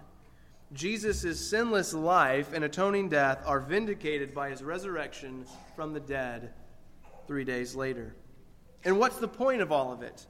Jesus' 0.73 1.49
sinless 1.49 1.93
life 1.93 2.51
and 2.53 2.63
atoning 2.63 3.09
death 3.09 3.41
are 3.45 3.59
vindicated 3.59 4.33
by 4.33 4.49
his 4.49 4.63
resurrection 4.63 5.45
from 5.75 5.93
the 5.93 5.99
dead 5.99 6.53
three 7.25 7.43
days 7.43 7.75
later. 7.75 8.15
And 8.83 8.99
what's 8.99 9.17
the 9.17 9.27
point 9.27 9.61
of 9.61 9.71
all 9.71 9.91
of 9.91 10.01
it? 10.01 10.25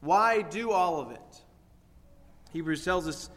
Why 0.00 0.42
do 0.42 0.70
all 0.70 1.00
of 1.00 1.10
it? 1.10 1.42
Hebrews 2.52 2.84
tells 2.84 3.06
us 3.06 3.30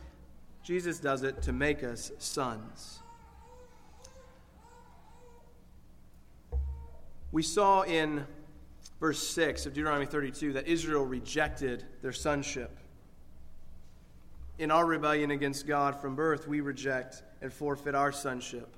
Jesus 0.63 0.99
does 0.99 1.23
it 1.23 1.41
to 1.43 1.53
make 1.53 1.83
us 1.83 2.11
sons. 2.19 3.02
We 7.33 7.41
saw 7.41 7.81
in 7.81 8.27
verse 8.99 9.27
6 9.27 9.65
of 9.65 9.73
Deuteronomy 9.73 10.05
32 10.05 10.53
that 10.53 10.67
Israel 10.67 11.03
rejected 11.03 11.83
their 12.03 12.11
sonship. 12.11 12.77
In 14.59 14.69
our 14.69 14.85
rebellion 14.85 15.31
against 15.31 15.65
God 15.65 15.99
from 15.99 16.15
birth, 16.15 16.47
we 16.47 16.61
reject 16.61 17.23
and 17.41 17.51
forfeit 17.51 17.95
our 17.95 18.11
sonship. 18.11 18.77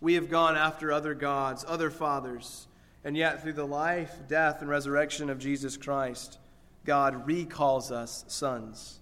We 0.00 0.14
have 0.14 0.28
gone 0.28 0.56
after 0.56 0.90
other 0.90 1.14
gods, 1.14 1.64
other 1.68 1.88
fathers, 1.88 2.66
and 3.04 3.16
yet 3.16 3.40
through 3.40 3.52
the 3.52 3.64
life, 3.64 4.12
death, 4.26 4.60
and 4.60 4.68
resurrection 4.68 5.30
of 5.30 5.38
Jesus 5.38 5.76
Christ, 5.76 6.38
God 6.84 7.28
recalls 7.28 7.92
us 7.92 8.24
sons. 8.26 8.98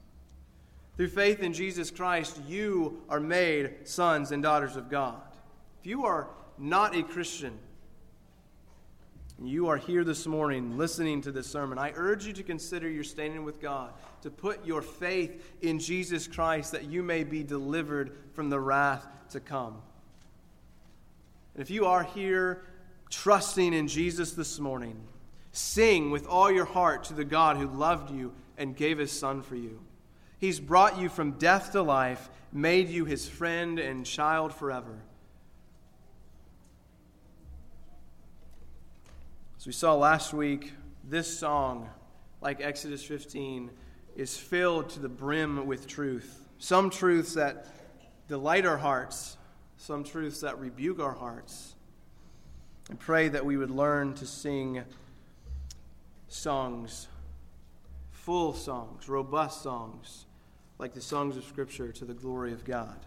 Through 0.99 1.09
faith 1.09 1.41
in 1.41 1.55
Jesus 1.55 1.91
Christ, 1.91 2.39
you 2.47 3.03
are 3.09 3.21
made 3.21 3.89
sons 3.89 4.33
and 4.33 4.43
daughters 4.43 4.77
of 4.77 4.91
God. 4.91 5.23
If 5.81 5.87
you 5.87 6.05
are 6.05 6.29
not 6.59 6.95
a 6.95 7.03
Christian, 7.03 7.59
you 9.49 9.69
are 9.69 9.77
here 9.77 10.05
this 10.05 10.27
morning 10.27 10.77
listening 10.77 11.23
to 11.23 11.33
this 11.33 11.47
sermon, 11.47 11.79
I 11.79 11.93
urge 11.95 12.27
you 12.27 12.33
to 12.35 12.43
consider 12.43 12.89
your 12.89 13.05
standing 13.05 13.45
with 13.45 13.61
God, 13.61 13.93
to 14.23 14.31
put 14.31 14.65
your 14.67 14.83
faith 14.83 15.43
in 15.63 15.79
Jesus 15.79 16.27
Christ 16.27 16.73
that 16.73 16.85
you 16.85 17.03
may 17.03 17.25
be 17.25 17.43
delivered 17.43 18.17
from 18.35 18.51
the 18.51 18.61
wrath 18.61 19.07
to 19.31 19.41
come. 19.41 19.81
And 21.55 21.63
if 21.63 21.71
you 21.71 21.87
are 21.87 22.03
here 22.03 22.65
trusting 23.11 23.75
in 23.75 23.89
Jesus 23.89 24.33
this 24.33 24.59
morning, 24.59 24.97
sing 25.53 26.11
with 26.11 26.27
all 26.27 26.51
your 26.51 26.65
heart 26.65 27.05
to 27.05 27.15
the 27.15 27.25
God 27.25 27.57
who 27.57 27.67
loved 27.67 28.11
you 28.11 28.33
and 28.57 28.77
gave 28.77 28.99
his 28.99 29.13
Son 29.13 29.43
for 29.43 29.57
you. 29.57 29.81
He's 30.39 30.61
brought 30.61 30.99
you 30.99 31.09
from 31.09 31.33
death 31.33 31.73
to 31.73 31.83
life, 31.83 32.29
made 32.53 32.89
you 32.89 33.05
his 33.05 33.29
friend 33.29 33.79
and 33.79 34.05
child 34.05 34.55
forever. 34.55 34.99
As 39.63 39.67
we 39.69 39.73
saw 39.73 39.95
last 39.95 40.35
week, 40.35 40.73
this 41.05 41.39
song, 41.39 41.89
like 42.41 42.61
Exodus 42.61 43.05
15, 43.05 43.71
is 44.17 44.37
filled 44.37 44.91
to 44.91 44.99
the 44.99 45.09
brim 45.09 45.69
with 45.69 45.87
truth. 45.87 46.49
Some 46.59 46.91
truths 46.91 47.35
that 47.35 47.69
delight 48.27 48.67
our 48.67 48.79
hearts, 48.79 49.37
some 49.77 50.03
truths 50.03 50.41
that 50.41 50.59
rebuke 50.59 50.99
our 50.99 51.13
hearts. 51.13 51.77
And 52.91 52.99
pray 52.99 53.29
that 53.29 53.47
we 53.47 53.57
would 53.57 53.71
learn 53.71 54.15
to 54.15 54.27
sing 54.27 54.83
songs, 56.27 57.07
full 58.11 58.55
songs, 58.55 59.09
robust 59.09 59.63
songs, 59.63 60.27
like 60.81 60.93
the 60.93 61.01
songs 61.01 61.37
of 61.37 61.45
Scripture 61.45 61.93
to 61.93 62.05
the 62.05 62.15
glory 62.15 62.53
of 62.53 62.65
God. 62.65 62.99